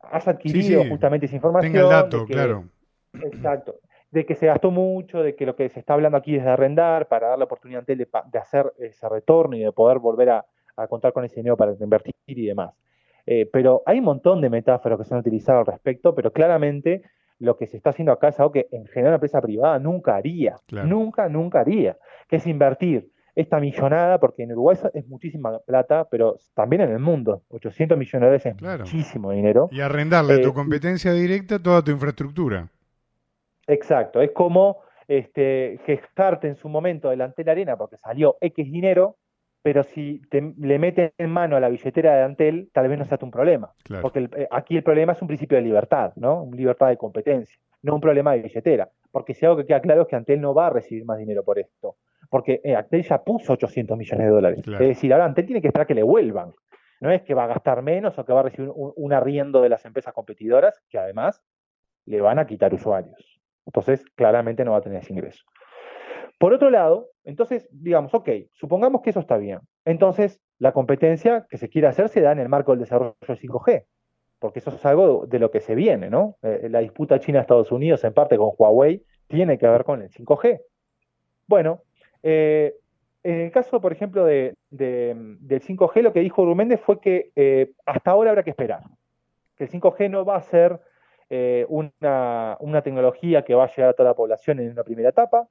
adquirido 0.00 0.86
justamente 0.88 1.26
esa 1.26 1.36
información. 1.36 1.70
Tenga 1.70 1.84
el 1.84 1.90
dato, 1.90 2.24
claro. 2.24 2.64
Exacto. 3.12 3.74
De 4.10 4.24
que 4.24 4.36
se 4.36 4.46
gastó 4.46 4.70
mucho, 4.70 5.22
de 5.22 5.36
que 5.36 5.44
lo 5.44 5.54
que 5.54 5.68
se 5.68 5.80
está 5.80 5.92
hablando 5.92 6.16
aquí 6.16 6.34
es 6.34 6.44
de 6.44 6.50
arrendar 6.50 7.08
para 7.08 7.28
dar 7.28 7.38
la 7.38 7.44
oportunidad 7.44 7.80
a 7.80 7.82
Antel 7.82 7.98
de, 7.98 8.38
hacer 8.38 8.72
ese 8.78 9.06
retorno 9.06 9.54
y 9.54 9.60
de 9.60 9.72
poder 9.72 9.98
volver 9.98 10.30
a, 10.30 10.46
a 10.76 10.88
contar 10.88 11.12
con 11.12 11.26
ese 11.26 11.36
dinero 11.36 11.58
para 11.58 11.74
invertir 11.78 12.14
y 12.24 12.46
demás. 12.46 12.72
Eh, 13.26 13.48
pero 13.52 13.82
hay 13.86 13.98
un 13.98 14.04
montón 14.04 14.40
de 14.40 14.50
metáforas 14.50 14.98
que 14.98 15.04
se 15.04 15.14
han 15.14 15.20
utilizado 15.20 15.60
al 15.60 15.66
respecto, 15.66 16.14
pero 16.14 16.32
claramente 16.32 17.02
lo 17.38 17.56
que 17.56 17.66
se 17.66 17.76
está 17.76 17.90
haciendo 17.90 18.12
acá 18.12 18.28
es 18.28 18.38
algo 18.38 18.52
que 18.52 18.68
en 18.70 18.86
general 18.86 19.12
la 19.12 19.16
empresa 19.16 19.40
privada 19.40 19.78
nunca 19.78 20.16
haría, 20.16 20.56
nunca, 20.84 21.28
nunca 21.28 21.60
haría, 21.60 21.96
que 22.28 22.36
es 22.36 22.46
invertir 22.46 23.10
esta 23.34 23.58
millonada, 23.60 24.18
porque 24.18 24.42
en 24.42 24.52
Uruguay 24.52 24.76
es 24.92 25.06
muchísima 25.06 25.58
plata, 25.60 26.06
pero 26.10 26.36
también 26.54 26.82
en 26.82 26.90
el 26.90 26.98
mundo, 26.98 27.42
800 27.48 27.96
millones 27.96 28.42
de 28.42 28.52
dólares 28.52 28.84
es 28.84 28.92
muchísimo 28.92 29.30
dinero. 29.32 29.68
Y 29.72 29.80
arrendarle 29.80 30.34
a 30.34 30.40
tu 30.42 30.50
eh, 30.50 30.54
competencia 30.54 31.12
directa 31.12 31.58
toda 31.58 31.82
tu 31.82 31.90
infraestructura. 31.90 32.68
Exacto, 33.66 34.20
es 34.20 34.32
como 34.32 34.78
este, 35.08 35.80
gestarte 35.86 36.48
en 36.48 36.56
su 36.56 36.68
momento 36.68 37.10
delante 37.10 37.42
de 37.42 37.46
la 37.46 37.52
arena 37.52 37.76
porque 37.76 37.96
salió 37.96 38.36
X 38.40 38.70
dinero 38.70 39.16
pero 39.62 39.82
si 39.82 40.22
te, 40.30 40.54
le 40.58 40.78
metes 40.78 41.12
en 41.18 41.30
mano 41.30 41.56
a 41.56 41.60
la 41.60 41.68
billetera 41.68 42.14
de 42.14 42.22
Antel, 42.22 42.70
tal 42.72 42.88
vez 42.88 42.98
no 42.98 43.04
sea 43.04 43.18
un 43.20 43.30
problema. 43.30 43.72
Porque 44.00 44.28
eh, 44.36 44.48
aquí 44.50 44.76
el 44.76 44.82
problema 44.82 45.12
es 45.12 45.20
un 45.20 45.28
principio 45.28 45.56
de 45.56 45.62
libertad, 45.62 46.12
¿no? 46.16 46.48
Libertad 46.52 46.88
de 46.88 46.96
competencia, 46.96 47.58
no 47.82 47.94
un 47.94 48.00
problema 48.00 48.32
de 48.32 48.42
billetera. 48.42 48.88
Porque 49.10 49.34
si 49.34 49.44
algo 49.44 49.58
que 49.58 49.66
queda 49.66 49.80
claro 49.80 50.02
es 50.02 50.08
que 50.08 50.16
Antel 50.16 50.40
no 50.40 50.54
va 50.54 50.68
a 50.68 50.70
recibir 50.70 51.04
más 51.04 51.18
dinero 51.18 51.44
por 51.44 51.58
esto. 51.58 51.96
Porque 52.30 52.60
eh, 52.64 52.74
Antel 52.74 53.02
ya 53.02 53.22
puso 53.22 53.52
800 53.52 53.98
millones 53.98 54.26
de 54.26 54.32
dólares. 54.32 54.58
Es 54.66 54.78
decir, 54.78 55.12
ahora 55.12 55.26
Antel 55.26 55.46
tiene 55.46 55.60
que 55.60 55.66
esperar 55.66 55.86
que 55.86 55.94
le 55.94 56.02
vuelvan. 56.02 56.52
No 57.00 57.10
es 57.10 57.22
que 57.22 57.34
va 57.34 57.44
a 57.44 57.48
gastar 57.48 57.82
menos 57.82 58.18
o 58.18 58.24
que 58.24 58.32
va 58.32 58.40
a 58.40 58.44
recibir 58.44 58.70
un, 58.74 58.92
un 58.94 59.12
arriendo 59.12 59.60
de 59.62 59.68
las 59.68 59.84
empresas 59.84 60.14
competidoras, 60.14 60.80
que 60.88 60.98
además 60.98 61.42
le 62.06 62.20
van 62.20 62.38
a 62.38 62.46
quitar 62.46 62.72
usuarios. 62.72 63.40
Entonces, 63.66 64.04
claramente 64.14 64.64
no 64.64 64.72
va 64.72 64.78
a 64.78 64.82
tener 64.82 65.00
ese 65.00 65.12
ingreso. 65.12 65.44
Por 66.40 66.54
otro 66.54 66.70
lado, 66.70 67.10
entonces, 67.24 67.68
digamos, 67.70 68.14
ok, 68.14 68.30
supongamos 68.52 69.02
que 69.02 69.10
eso 69.10 69.20
está 69.20 69.36
bien. 69.36 69.60
Entonces, 69.84 70.40
la 70.58 70.72
competencia 70.72 71.46
que 71.50 71.58
se 71.58 71.68
quiere 71.68 71.86
hacer 71.86 72.08
se 72.08 72.22
da 72.22 72.32
en 72.32 72.38
el 72.38 72.48
marco 72.48 72.72
del 72.72 72.80
desarrollo 72.80 73.14
de 73.20 73.36
5G, 73.36 73.84
porque 74.38 74.60
eso 74.60 74.70
es 74.70 74.86
algo 74.86 75.26
de 75.26 75.38
lo 75.38 75.50
que 75.50 75.60
se 75.60 75.74
viene, 75.74 76.08
¿no? 76.08 76.38
Eh, 76.40 76.68
la 76.70 76.78
disputa 76.78 77.20
China-Estados 77.20 77.70
Unidos, 77.70 78.02
en 78.04 78.14
parte 78.14 78.38
con 78.38 78.52
Huawei, 78.56 79.04
tiene 79.28 79.58
que 79.58 79.68
ver 79.68 79.84
con 79.84 80.00
el 80.00 80.08
5G. 80.08 80.62
Bueno, 81.46 81.82
eh, 82.22 82.74
en 83.22 83.40
el 83.40 83.52
caso, 83.52 83.78
por 83.78 83.92
ejemplo, 83.92 84.24
de, 84.24 84.54
del 84.70 85.60
5G, 85.60 86.00
lo 86.00 86.14
que 86.14 86.20
dijo 86.20 86.40
Urméndez 86.40 86.80
fue 86.80 87.02
que 87.02 87.32
eh, 87.36 87.72
hasta 87.84 88.12
ahora 88.12 88.30
habrá 88.30 88.44
que 88.44 88.50
esperar. 88.50 88.84
Que 89.58 89.64
el 89.64 89.70
5G 89.70 90.08
no 90.08 90.24
va 90.24 90.36
a 90.36 90.40
ser 90.40 90.80
eh, 91.28 91.66
una, 91.68 92.56
una, 92.60 92.80
tecnología 92.80 93.42
que 93.42 93.54
va 93.54 93.64
a 93.64 93.68
llegar 93.68 93.90
a 93.90 93.92
toda 93.92 94.08
la 94.08 94.16
población 94.16 94.58
en 94.58 94.70
una 94.70 94.84
primera 94.84 95.10
etapa, 95.10 95.46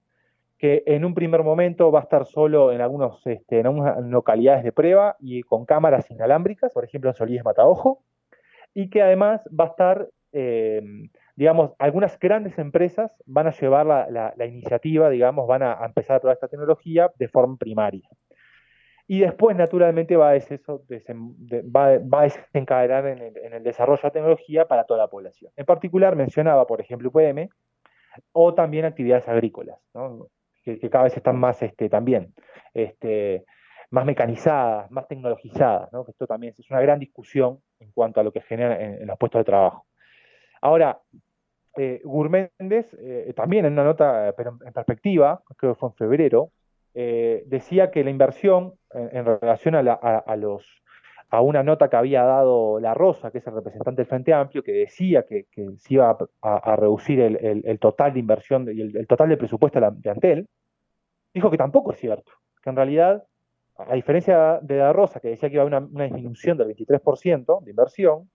que 0.59 0.83
en 0.85 1.05
un 1.05 1.15
primer 1.15 1.41
momento 1.41 1.91
va 1.91 2.01
a 2.01 2.03
estar 2.03 2.25
solo 2.25 2.71
en, 2.71 2.81
algunos, 2.81 3.25
este, 3.25 3.61
algunas 3.61 3.97
localidades 4.03 4.63
de 4.63 4.71
prueba 4.71 5.15
y 5.19 5.41
con 5.41 5.65
cámaras 5.65 6.11
inalámbricas, 6.11 6.73
por 6.73 6.83
ejemplo 6.83 7.09
en 7.09 7.15
Solís 7.15 7.43
Mataojo, 7.43 8.03
y 8.73 8.89
que 8.89 9.01
además 9.01 9.41
va 9.57 9.63
a 9.63 9.67
estar 9.67 10.09
eh, 10.31 10.81
digamos, 11.39 11.71
algunas 11.79 12.19
grandes 12.19 12.59
empresas 12.59 13.11
van 13.25 13.47
a 13.47 13.51
llevar 13.51 13.85
la, 13.85 14.45
iniciativa, 14.45 15.09
digamos, 15.09 15.47
van 15.47 15.63
a, 15.63 15.85
empezar 15.85 16.17
a 16.17 16.19
probar 16.19 16.35
esta 16.35 16.49
tecnología 16.49 17.09
de 17.15 17.29
forma 17.29 17.55
primaria. 17.55 18.09
Y 19.07 19.21
después, 19.21 19.55
naturalmente, 19.55 20.17
va 20.17 20.31
a, 20.31 20.35
eso, 20.35 20.83
desencadenar 20.89 23.07
en 23.07 23.53
el, 23.53 23.63
desarrollo 23.63 24.01
de 24.03 24.11
tecnología 24.11 24.67
para 24.67 24.83
toda 24.83 24.99
la 24.99 25.07
población. 25.07 25.53
En 25.55 25.65
particular, 25.65 26.17
mencionaba, 26.17 26.67
por 26.67 26.81
ejemplo, 26.81 27.07
UPM, 27.07 27.47
o 28.33 28.53
también 28.53 28.83
actividades 28.83 29.29
agrícolas, 29.29 29.79
que, 30.63 30.89
cada 30.89 31.05
vez 31.05 31.17
están 31.17 31.37
más 31.37 31.61
este, 31.61 31.89
también 31.89 32.33
este, 32.73 33.45
más 33.89 34.05
mecanizadas, 34.05 34.89
más 34.91 35.07
tecnologizadas. 35.07 35.91
¿no? 35.91 36.05
Esto 36.07 36.27
también 36.27 36.53
es 36.57 36.69
una 36.69 36.81
gran 36.81 36.99
discusión 36.99 37.59
en 37.79 37.91
cuanto 37.91 38.19
a 38.19 38.23
lo 38.23 38.31
que 38.31 38.41
genera 38.41 38.79
en 38.79 39.07
los 39.07 39.17
puestos 39.17 39.39
de 39.39 39.45
trabajo. 39.45 39.85
Ahora, 40.61 40.99
eh, 41.77 42.01
Gurméndez, 42.03 42.93
eh, 42.99 43.31
también 43.35 43.65
en 43.65 43.73
una 43.73 43.83
nota, 43.83 44.33
pero 44.35 44.57
en 44.65 44.73
perspectiva, 44.73 45.41
creo 45.57 45.73
que 45.73 45.79
fue 45.79 45.89
en 45.89 45.95
febrero, 45.95 46.51
eh, 46.93 47.43
decía 47.45 47.91
que 47.91 48.03
la 48.03 48.09
inversión 48.09 48.73
en, 48.93 49.25
relación 49.25 49.75
a, 49.75 50.35
los 50.35 50.65
a 51.29 51.41
una 51.41 51.61
nota 51.63 51.89
que 51.89 51.95
había 51.95 52.23
dado 52.23 52.79
La 52.79 52.93
Rosa, 52.93 53.31
que 53.31 53.37
es 53.37 53.47
el 53.47 53.53
representante 53.53 54.01
del 54.01 54.07
Frente 54.07 54.33
Amplio, 54.33 54.63
que 54.63 54.71
decía 54.71 55.23
que, 55.23 55.45
se 55.77 55.93
iba 55.93 56.17
a, 56.41 56.75
reducir 56.75 57.19
el, 57.19 57.79
total 57.79 58.13
de 58.13 58.19
inversión 58.19 58.67
y 58.73 58.81
el, 58.81 59.07
total 59.07 59.29
de 59.29 59.37
presupuesto 59.37 59.79
de 59.79 60.09
Antel, 60.09 60.47
dijo 61.33 61.51
que 61.51 61.57
tampoco 61.57 61.91
es 61.91 61.99
cierto, 61.99 62.31
que 62.63 62.69
en 62.71 62.75
realidad, 62.75 63.23
a 63.77 63.93
diferencia 63.93 64.59
de 64.61 64.77
La 64.77 64.91
Rosa, 64.91 65.19
que 65.19 65.29
decía 65.29 65.49
que 65.49 65.55
iba 65.55 65.63
a 65.63 65.67
haber 65.67 65.83
una, 65.83 66.03
disminución 66.05 66.57
del 66.57 66.75
23% 66.75 67.63
de 67.63 67.69
inversión, 67.69 68.29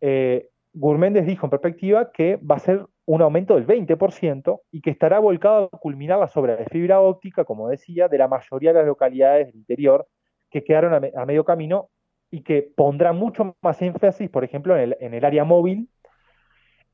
eh, 0.00 0.48
Gurméndez 0.72 1.24
dijo 1.24 1.46
en 1.46 1.50
perspectiva 1.50 2.10
que 2.10 2.36
va 2.36 2.56
a 2.56 2.58
ser 2.58 2.84
un 3.06 3.22
aumento 3.22 3.54
del 3.54 3.66
20% 3.66 4.60
y 4.72 4.80
que 4.80 4.90
estará 4.90 5.20
volcado 5.20 5.70
a 5.72 5.78
culminar 5.78 6.18
las 6.18 6.36
obras 6.36 6.58
de 6.58 6.64
fibra 6.66 7.00
óptica, 7.00 7.44
como 7.44 7.68
decía, 7.68 8.08
de 8.08 8.18
la 8.18 8.26
mayoría 8.26 8.72
de 8.72 8.80
las 8.80 8.88
localidades 8.88 9.46
del 9.46 9.56
interior 9.56 10.08
que 10.50 10.64
quedaron 10.64 10.94
a, 10.94 11.26
medio 11.26 11.44
camino 11.44 11.90
y 12.34 12.42
que 12.42 12.62
pondrá 12.62 13.12
mucho 13.12 13.56
más 13.62 13.80
énfasis, 13.80 14.28
por 14.28 14.42
ejemplo, 14.42 14.76
en 14.76 15.14
el, 15.14 15.24
área 15.24 15.44
móvil 15.44 15.88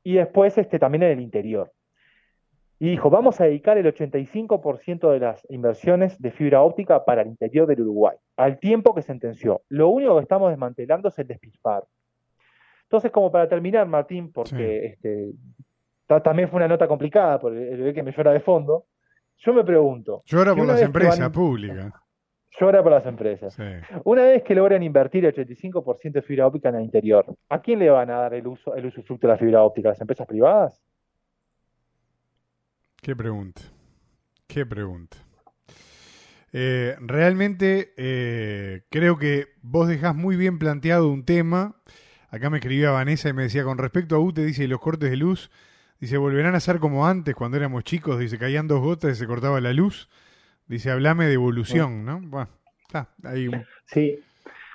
y 0.03 0.13
después 0.13 0.55
este, 0.55 0.77
también 0.77 1.01
en 1.01 1.13
el 1.13 1.19
interior. 1.19 1.73
Y 2.77 2.91
dijo, 2.91 3.09
vamos 3.09 3.41
a 3.41 3.45
dedicar 3.45 3.75
el 3.79 3.87
85% 3.87 5.11
de 5.11 5.19
las 5.19 5.43
inversiones 5.49 6.21
de 6.21 6.29
fibra 6.29 6.61
óptica 6.61 7.05
para 7.05 7.23
el 7.23 7.29
interior 7.29 7.65
del 7.65 7.81
Uruguay, 7.81 8.15
al 8.37 8.59
tiempo 8.59 8.93
que 8.93 9.01
sentenció. 9.01 9.63
Lo 9.67 9.89
único 9.89 10.15
que 10.17 10.21
estamos 10.21 10.51
desmantelando 10.51 11.09
es 11.09 11.17
el 11.17 11.25
despilfarro. 11.25 11.87
Entonces, 12.83 13.09
como 13.09 13.31
para 13.31 13.49
terminar, 13.49 13.87
Martín, 13.87 14.31
porque 14.31 14.85
este, 14.85 15.31
también 16.23 16.49
fue 16.49 16.57
una 16.57 16.67
nota 16.67 16.87
complicada 16.87 17.39
por 17.39 17.57
el 17.57 17.77
bebé 17.77 17.95
que 17.95 18.03
me 18.03 18.11
llora 18.11 18.31
de 18.31 18.41
fondo, 18.41 18.85
yo 19.37 19.53
me 19.55 19.63
pregunto. 19.63 20.21
Llora 20.27 20.53
por 20.53 20.67
las 20.67 20.83
empresas 20.83 21.31
públicas. 21.31 21.91
Llora 22.61 22.83
por 22.83 22.91
las 22.91 23.05
empresas. 23.05 23.57
Una 24.03 24.23
vez 24.23 24.43
que 24.43 24.55
logran 24.55 24.83
invertir 24.83 25.25
el 25.25 25.33
85% 25.33 26.11
de 26.11 26.21
fibra 26.21 26.47
óptica 26.47 26.69
en 26.69 26.75
el 26.75 26.83
interior, 26.83 27.25
¿a 27.49 27.59
quién 27.59 27.79
le 27.79 27.89
van 27.89 28.09
a 28.09 28.19
dar 28.19 28.33
el 28.33 28.47
uso, 28.47 28.75
el 28.75 28.85
usufructo 28.85 29.27
de 29.27 29.33
la 29.33 29.39
fibra 29.39 29.63
óptica? 29.63 29.89
¿A 29.89 29.91
las 29.93 30.01
empresas 30.01 30.27
privadas? 30.27 30.81
Qué 33.01 33.15
pregunta. 33.15 33.61
Qué 34.47 34.65
pregunta. 34.65 35.17
Eh, 36.53 36.95
realmente 36.99 37.93
eh, 37.97 38.83
creo 38.89 39.17
que 39.17 39.47
vos 39.61 39.87
dejás 39.87 40.15
muy 40.15 40.35
bien 40.35 40.59
planteado 40.59 41.09
un 41.09 41.25
tema 41.25 41.81
Acá 42.31 42.49
me 42.49 42.59
escribía 42.59 42.91
Vanessa 42.91 43.27
y 43.27 43.33
me 43.33 43.43
decía, 43.43 43.65
con 43.65 43.77
respecto 43.77 44.15
a 44.15 44.19
UTE, 44.19 44.45
dice, 44.45 44.65
los 44.65 44.79
cortes 44.79 45.09
de 45.09 45.17
luz, 45.17 45.51
dice, 45.99 46.15
volverán 46.15 46.55
a 46.55 46.61
ser 46.61 46.79
como 46.79 47.05
antes, 47.05 47.35
cuando 47.35 47.57
éramos 47.57 47.83
chicos, 47.83 48.19
dice, 48.19 48.37
caían 48.37 48.69
dos 48.69 48.79
gotas 48.79 49.11
y 49.11 49.15
se 49.15 49.27
cortaba 49.27 49.59
la 49.59 49.73
luz. 49.73 50.07
Dice, 50.71 50.89
hablame 50.89 51.25
de 51.25 51.33
evolución, 51.33 52.05
¿no? 52.05 52.21
Bueno, 52.23 52.49
está, 52.81 53.09
ahí 53.23 53.49
Sí. 53.85 54.19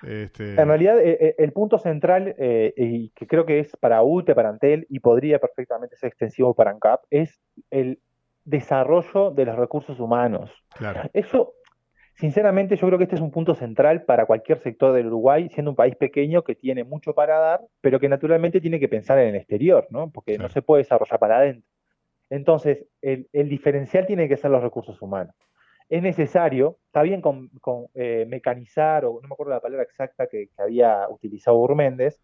Este... 0.03 0.61
En 0.61 0.69
realidad, 0.69 1.01
eh, 1.01 1.17
eh, 1.19 1.35
el 1.39 1.53
punto 1.53 1.79
central, 1.79 2.35
eh, 2.39 2.75
y 2.77 3.09
que 3.11 3.27
creo 3.27 3.47
que 3.47 3.61
es 3.61 3.75
para 3.77 4.03
UTE, 4.03 4.35
para 4.35 4.51
Antel, 4.51 4.87
y 4.91 5.01
podría 5.01 5.39
perfectamente 5.39 5.97
ser 5.97 6.09
extensivo 6.09 6.55
para 6.55 6.71
ANCAP, 6.71 7.01
es 7.11 7.41
el 7.71 7.99
desarrollo 8.45 9.31
de 9.31 9.47
los 9.47 9.57
recursos 9.57 9.99
humanos. 9.99 10.51
Claro. 10.77 11.09
Eso 11.13 11.55
Sinceramente, 12.17 12.77
yo 12.77 12.87
creo 12.87 12.97
que 12.97 13.05
este 13.05 13.17
es 13.17 13.21
un 13.21 13.31
punto 13.31 13.55
central 13.55 14.05
para 14.05 14.25
cualquier 14.25 14.59
sector 14.61 14.95
del 14.95 15.09
Uruguay, 15.09 15.51
siendo 15.51 15.73
un 15.73 15.77
país 15.77 15.97
pequeño 15.97 16.45
que 16.45 16.55
tiene 16.55 16.83
mucho 16.83 17.13
para 17.13 17.39
dar, 17.39 17.61
pero 17.83 18.01
que 18.01 18.09
naturalmente 18.09 18.59
tiene 18.59 18.81
que 18.81 18.89
pensar 18.89 19.19
en 19.19 19.29
el 19.29 19.35
exterior, 19.35 19.87
¿no? 19.91 20.11
Porque 20.11 20.39
no 20.39 20.49
se 20.49 20.63
puede 20.63 20.83
desarrollar 20.83 21.19
para 21.19 21.37
adentro. 21.37 21.69
Entonces, 22.31 22.87
el, 23.03 23.29
diferencial 23.49 24.07
tiene 24.07 24.29
que 24.29 24.39
ser 24.39 24.51
los 24.51 24.63
recursos 24.63 25.01
humanos. 25.03 25.35
Es 25.89 26.03
necesario, 26.03 26.79
está 26.87 27.03
bien 27.03 27.21
con, 27.21 27.51
eh, 27.95 28.27
mecanizar, 28.29 29.05
o 29.05 29.21
no 29.23 29.29
me 29.29 29.35
acuerdo 29.35 29.53
la 29.53 29.61
palabra 29.61 29.85
exacta 29.85 30.27
que, 30.27 30.51
había 30.57 31.09
utilizado 31.09 31.59
Urméndez, 31.59 32.21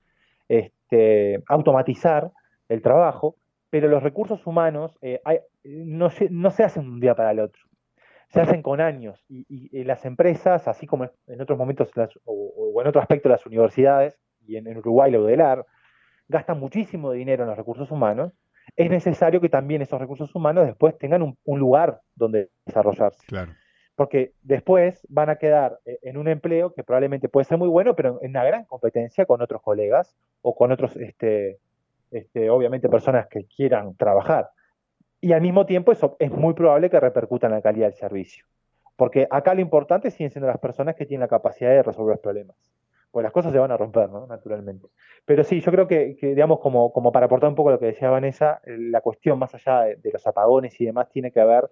este, 0.49 1.43
automatizar 1.49 2.33
el 2.69 2.83
trabajo, 2.83 3.37
pero 3.71 3.89
los 3.89 4.03
recursos 4.03 4.47
humanos 4.47 4.99
eh, 5.01 5.21
no, 5.65 6.11
no 6.31 6.51
se 6.51 6.65
hacen 6.65 6.83
de 6.83 6.91
un 6.91 7.01
día 7.01 7.15
para 7.15 7.31
el 7.31 7.41
otro. 7.41 7.63
Se 8.29 8.41
hacen 8.41 8.63
con 8.63 8.81
años 8.81 9.23
y, 9.29 9.85
las 9.85 10.07
empresas, 10.07 10.67
así 10.67 10.87
como 10.87 11.11
en 11.27 11.41
otros 11.41 11.59
momentos 11.59 11.91
o, 12.25 12.81
en 12.81 12.87
otro 12.87 13.01
aspecto 13.01 13.29
las 13.29 13.45
universidades 13.45 14.19
y 14.47 14.57
en, 14.57 14.75
Uruguay 14.77 15.13
la 15.13 15.21
UDELAR, 15.21 15.67
gastan 16.29 16.59
muchísimo 16.59 17.13
dinero 17.13 17.43
en 17.43 17.51
los 17.51 17.59
recursos 17.59 17.91
humanos, 17.91 18.33
es 18.77 18.91
necesario 18.91 19.41
que 19.41 19.49
también 19.49 19.83
esos 19.83 20.01
recursos 20.01 20.35
humanos 20.35 20.67
después 20.67 20.97
tengan 20.99 21.23
un, 21.23 21.59
lugar 21.59 22.01
donde 22.15 22.51
desarrollarse. 22.67 23.27
Claro. 23.27 23.53
Porque 23.95 24.33
después 24.43 25.07
van 25.09 25.29
a 25.29 25.37
quedar 25.37 25.79
eh, 25.85 25.99
en 26.03 26.17
un 26.17 26.29
empleo 26.29 26.73
que 26.73 26.83
probablemente 26.83 27.29
puede 27.29 27.45
ser 27.45 27.59
muy 27.59 27.69
bueno, 27.69 27.95
pero 27.95 28.19
en 28.23 28.31
una 28.31 28.45
gran 28.45 28.65
competencia 28.65 29.27
con 29.27 29.43
otros 29.43 29.61
colegas 29.63 30.17
o 30.41 30.55
con 30.55 30.73
otros, 30.73 30.97
este, 30.97 31.59
este, 32.11 32.49
obviamente, 32.49 32.89
personas 32.89 33.27
que 33.29 33.45
quieran 33.45 33.95
trabajar 33.97 34.51
y 35.23 35.33
al 35.33 35.41
mismo 35.41 35.65
tiempo 35.65 35.93
eso 35.93 36.17
es 36.19 36.31
muy 36.33 36.53
probable 36.53 36.91
que 36.91 36.99
repercuta 36.99 37.47
en 37.47 37.53
la 37.53 37.63
calidad 37.63 37.87
del 37.87 37.95
servicio. 37.95 38.45
Porque 38.97 39.29
acá 39.31 39.55
lo 39.55 39.61
importante 39.61 40.11
siguen 40.11 40.31
siendo 40.31 40.49
las 40.49 40.59
personas 40.59 40.97
que 40.97 41.07
tienen 41.07 41.23
la 41.23 41.29
capacidad 41.29 41.71
de 41.71 41.83
resolver 41.83 42.15
los 42.15 42.21
problemas. 42.21 42.57
Pues 43.13 43.23
las 43.23 43.33
cosas 43.33 43.53
se 43.53 43.59
van 43.59 43.71
a 43.71 43.77
romper, 43.77 44.11
¿no? 44.11 44.27
Naturalmente. 44.27 44.89
Pero 45.25 45.45
sí, 45.45 45.61
yo 45.61 45.71
creo 45.71 45.87
que, 45.87 46.17
digamos, 46.21 46.59
como, 46.59 46.93
como 46.93 47.13
para 47.13 47.27
aportar 47.27 47.51
un 47.51 47.55
poco 47.55 47.71
lo 47.71 47.79
que 47.79 47.87
decía 47.87 48.11
Vanessa, 48.11 48.61
la 48.65 49.01
cuestión 49.01 49.39
más 49.39 49.55
allá 49.55 49.83
de, 49.83 50.11
los 50.11 50.27
apagones 50.27 50.81
y 50.81 50.87
demás 50.87 51.09
tiene 51.11 51.31
que 51.31 51.45
ver 51.45 51.71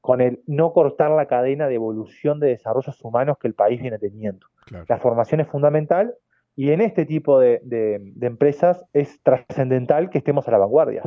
con 0.00 0.20
el 0.20 0.42
no 0.46 0.72
cortar 0.72 1.10
la 1.10 1.26
cadena 1.26 1.66
de 1.66 1.74
evolución 1.74 2.38
de 2.38 2.48
desarrollos 2.48 3.02
humanos 3.02 3.38
que 3.40 3.48
el 3.48 3.54
país 3.54 3.80
viene 3.80 3.98
teniendo. 3.98 4.46
La 4.88 4.98
formación 4.98 5.40
es 5.40 5.48
fundamental 5.48 6.14
y 6.54 6.70
en 6.70 6.80
este 6.80 7.06
tipo 7.06 7.40
de 7.40 8.12
empresas 8.20 8.84
es 8.92 9.20
trascendental 9.22 10.10
que 10.10 10.18
estemos 10.18 10.46
a 10.46 10.50
la 10.52 10.58
vanguardia 10.58 11.02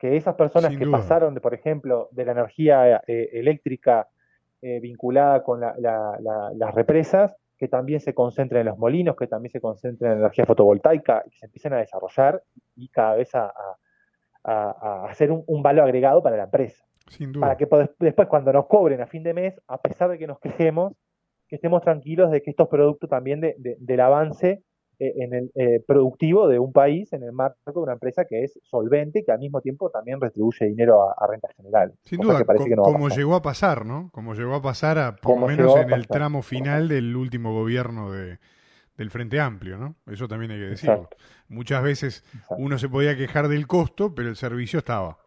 que 0.00 0.16
esas 0.16 0.34
personas 0.34 0.74
que 0.76 0.86
pasaron, 0.86 1.34
de, 1.34 1.42
por 1.42 1.52
ejemplo, 1.52 2.08
de 2.10 2.24
la 2.24 2.32
energía 2.32 3.02
eh, 3.06 3.28
eléctrica 3.34 4.08
eh, 4.62 4.80
vinculada 4.80 5.44
con 5.44 5.60
las 5.60 6.74
represas, 6.74 7.36
que 7.60 7.68
también 7.68 8.00
se 8.00 8.14
concentren 8.14 8.62
en 8.62 8.68
los 8.68 8.78
molinos, 8.78 9.14
que 9.16 9.26
también 9.26 9.52
se 9.52 9.60
concentren 9.60 10.12
en 10.12 10.16
la 10.16 10.22
energía 10.22 10.46
fotovoltaica 10.46 11.22
y 11.26 11.30
que 11.30 11.36
se 11.36 11.44
empiecen 11.44 11.74
a 11.74 11.76
desarrollar 11.76 12.42
y 12.74 12.88
cada 12.88 13.16
vez 13.16 13.34
a, 13.34 13.52
hacer 15.06 15.30
un, 15.30 15.62
valor 15.62 15.84
agregado 15.84 16.22
para 16.22 16.38
la 16.38 16.44
empresa. 16.44 16.82
Para 17.38 17.58
que 17.58 17.68
después 17.98 18.28
cuando 18.28 18.50
nos 18.54 18.66
cobren 18.66 19.02
a 19.02 19.06
fin 19.06 19.22
de 19.22 19.34
mes, 19.34 19.60
a 19.68 19.76
pesar 19.76 20.08
de 20.08 20.18
que 20.18 20.26
nos 20.26 20.40
quejemos, 20.40 20.94
que 21.48 21.56
estemos 21.56 21.82
tranquilos 21.82 22.30
de 22.30 22.40
que 22.40 22.48
estos 22.48 22.66
productos 22.66 23.10
también 23.10 23.42
del 23.58 24.00
avance 24.00 24.62
en 25.00 25.34
el 25.34 25.50
eh, 25.54 25.82
productivo 25.86 26.46
de 26.46 26.58
un 26.58 26.72
país 26.72 27.12
en 27.12 27.22
el 27.22 27.32
marco 27.32 27.72
de 27.72 27.80
una 27.80 27.94
empresa 27.94 28.26
que 28.26 28.44
es 28.44 28.58
solvente 28.62 29.20
y 29.20 29.24
que 29.24 29.32
al 29.32 29.38
mismo 29.38 29.60
tiempo 29.60 29.90
también 29.90 30.20
retribuye 30.20 30.66
dinero 30.66 31.10
a, 31.10 31.26
renta 31.26 31.48
general. 31.56 31.94
Sin 32.02 32.20
duda, 32.20 32.44
como 32.76 33.08
llegó 33.08 33.34
a 33.34 33.42
pasar, 33.42 33.86
¿no? 33.86 34.10
Como 34.12 34.34
llegó 34.34 34.54
a 34.54 34.62
pasar, 34.62 34.98
a, 34.98 35.16
por 35.16 35.40
lo 35.40 35.46
menos 35.46 35.76
en 35.76 35.90
el 35.92 36.06
tramo 36.06 36.42
final 36.42 36.88
del 36.88 37.16
último 37.16 37.54
gobierno 37.54 38.12
de, 38.12 38.38
del 38.96 39.10
Frente 39.10 39.40
Amplio, 39.40 39.78
¿no? 39.78 39.96
Eso 40.06 40.28
también 40.28 40.52
hay 40.52 40.58
que 40.58 40.66
decirlo. 40.66 41.08
Muchas 41.48 41.82
veces 41.82 42.24
uno 42.58 42.78
se 42.78 42.88
podía 42.88 43.16
quejar 43.16 43.48
del 43.48 43.66
costo, 43.66 44.14
pero 44.14 44.28
el 44.28 44.36
servicio 44.36 44.80
estaba. 44.80 45.18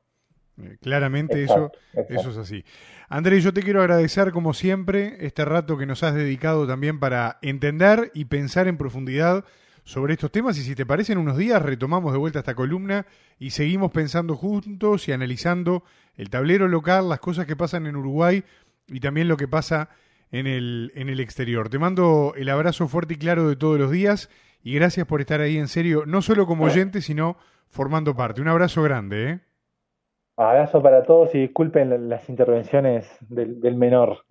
Eh, 0.62 0.78
claramente 0.82 1.44
eso, 1.44 1.72
eso 2.10 2.30
es 2.30 2.38
así. 2.38 2.64
Andrés, 3.10 3.44
yo 3.44 3.54
te 3.54 3.64
quiero 3.64 3.82
agradecer 3.82 4.32
como 4.32 4.54
siempre 4.54 5.18
este 5.26 5.46
rato 5.46 5.78
que 5.78 5.86
nos 5.86 6.04
has 6.04 6.14
dedicado 6.14 6.68
también 6.68 7.00
para 7.00 7.40
entender 7.42 8.12
y 8.14 8.26
pensar 8.26 8.68
en 8.68 8.78
profundidad 8.78 9.46
sobre 9.84 10.14
estos 10.14 10.32
temas 10.32 10.58
y 10.58 10.64
si 10.64 10.76
te 10.76 10.86
parece 10.86 11.12
en 11.12 11.20
unos 11.20 11.38
días 11.38 11.62
retomamos 11.62 12.14
de 12.14 12.18
vuelta 12.18 12.40
esta 12.40 12.56
columna 12.56 13.06
y 13.38 13.50
seguimos 13.50 13.92
pensando 13.92 14.36
juntos 14.36 15.08
y 15.08 15.12
analizando 15.12 15.84
el 16.16 16.30
tablero 16.30 16.68
local, 16.68 17.10
las 17.10 17.20
cosas 17.20 17.46
que 17.46 17.56
pasan 17.56 17.86
en 17.88 17.96
Uruguay 17.96 18.44
y 18.88 19.00
también 19.00 19.28
lo 19.28 19.36
que 19.36 19.48
pasa 19.48 19.90
en 20.32 20.48
el, 20.48 20.92
en 20.96 21.10
el 21.10 21.20
exterior. 21.20 21.70
Te 21.70 21.80
mando 21.80 22.34
el 22.38 22.50
abrazo 22.50 22.88
fuerte 22.88 23.16
y 23.16 23.18
claro 23.18 23.50
de 23.50 23.56
todos 23.56 23.78
los 23.78 23.92
días 23.92 24.30
y 24.64 24.74
gracias 24.74 25.06
por 25.06 25.20
estar 25.20 25.42
ahí 25.42 25.58
en 25.58 25.68
serio, 25.68 26.06
no 26.06 26.22
solo 26.22 26.48
como 26.48 26.66
oyente, 26.66 27.02
sino 27.02 27.38
formando 27.70 28.16
parte. 28.16 28.42
Un 28.42 28.48
abrazo 28.48 28.82
grande. 28.82 29.30
¿eh? 29.30 29.40
Abrazo 30.36 30.82
para 30.82 31.04
todos 31.04 31.34
y 31.36 31.40
disculpen 31.40 32.10
las 32.10 32.28
intervenciones 32.30 33.08
del, 33.22 33.60
del 33.62 33.76
menor. 33.76 34.26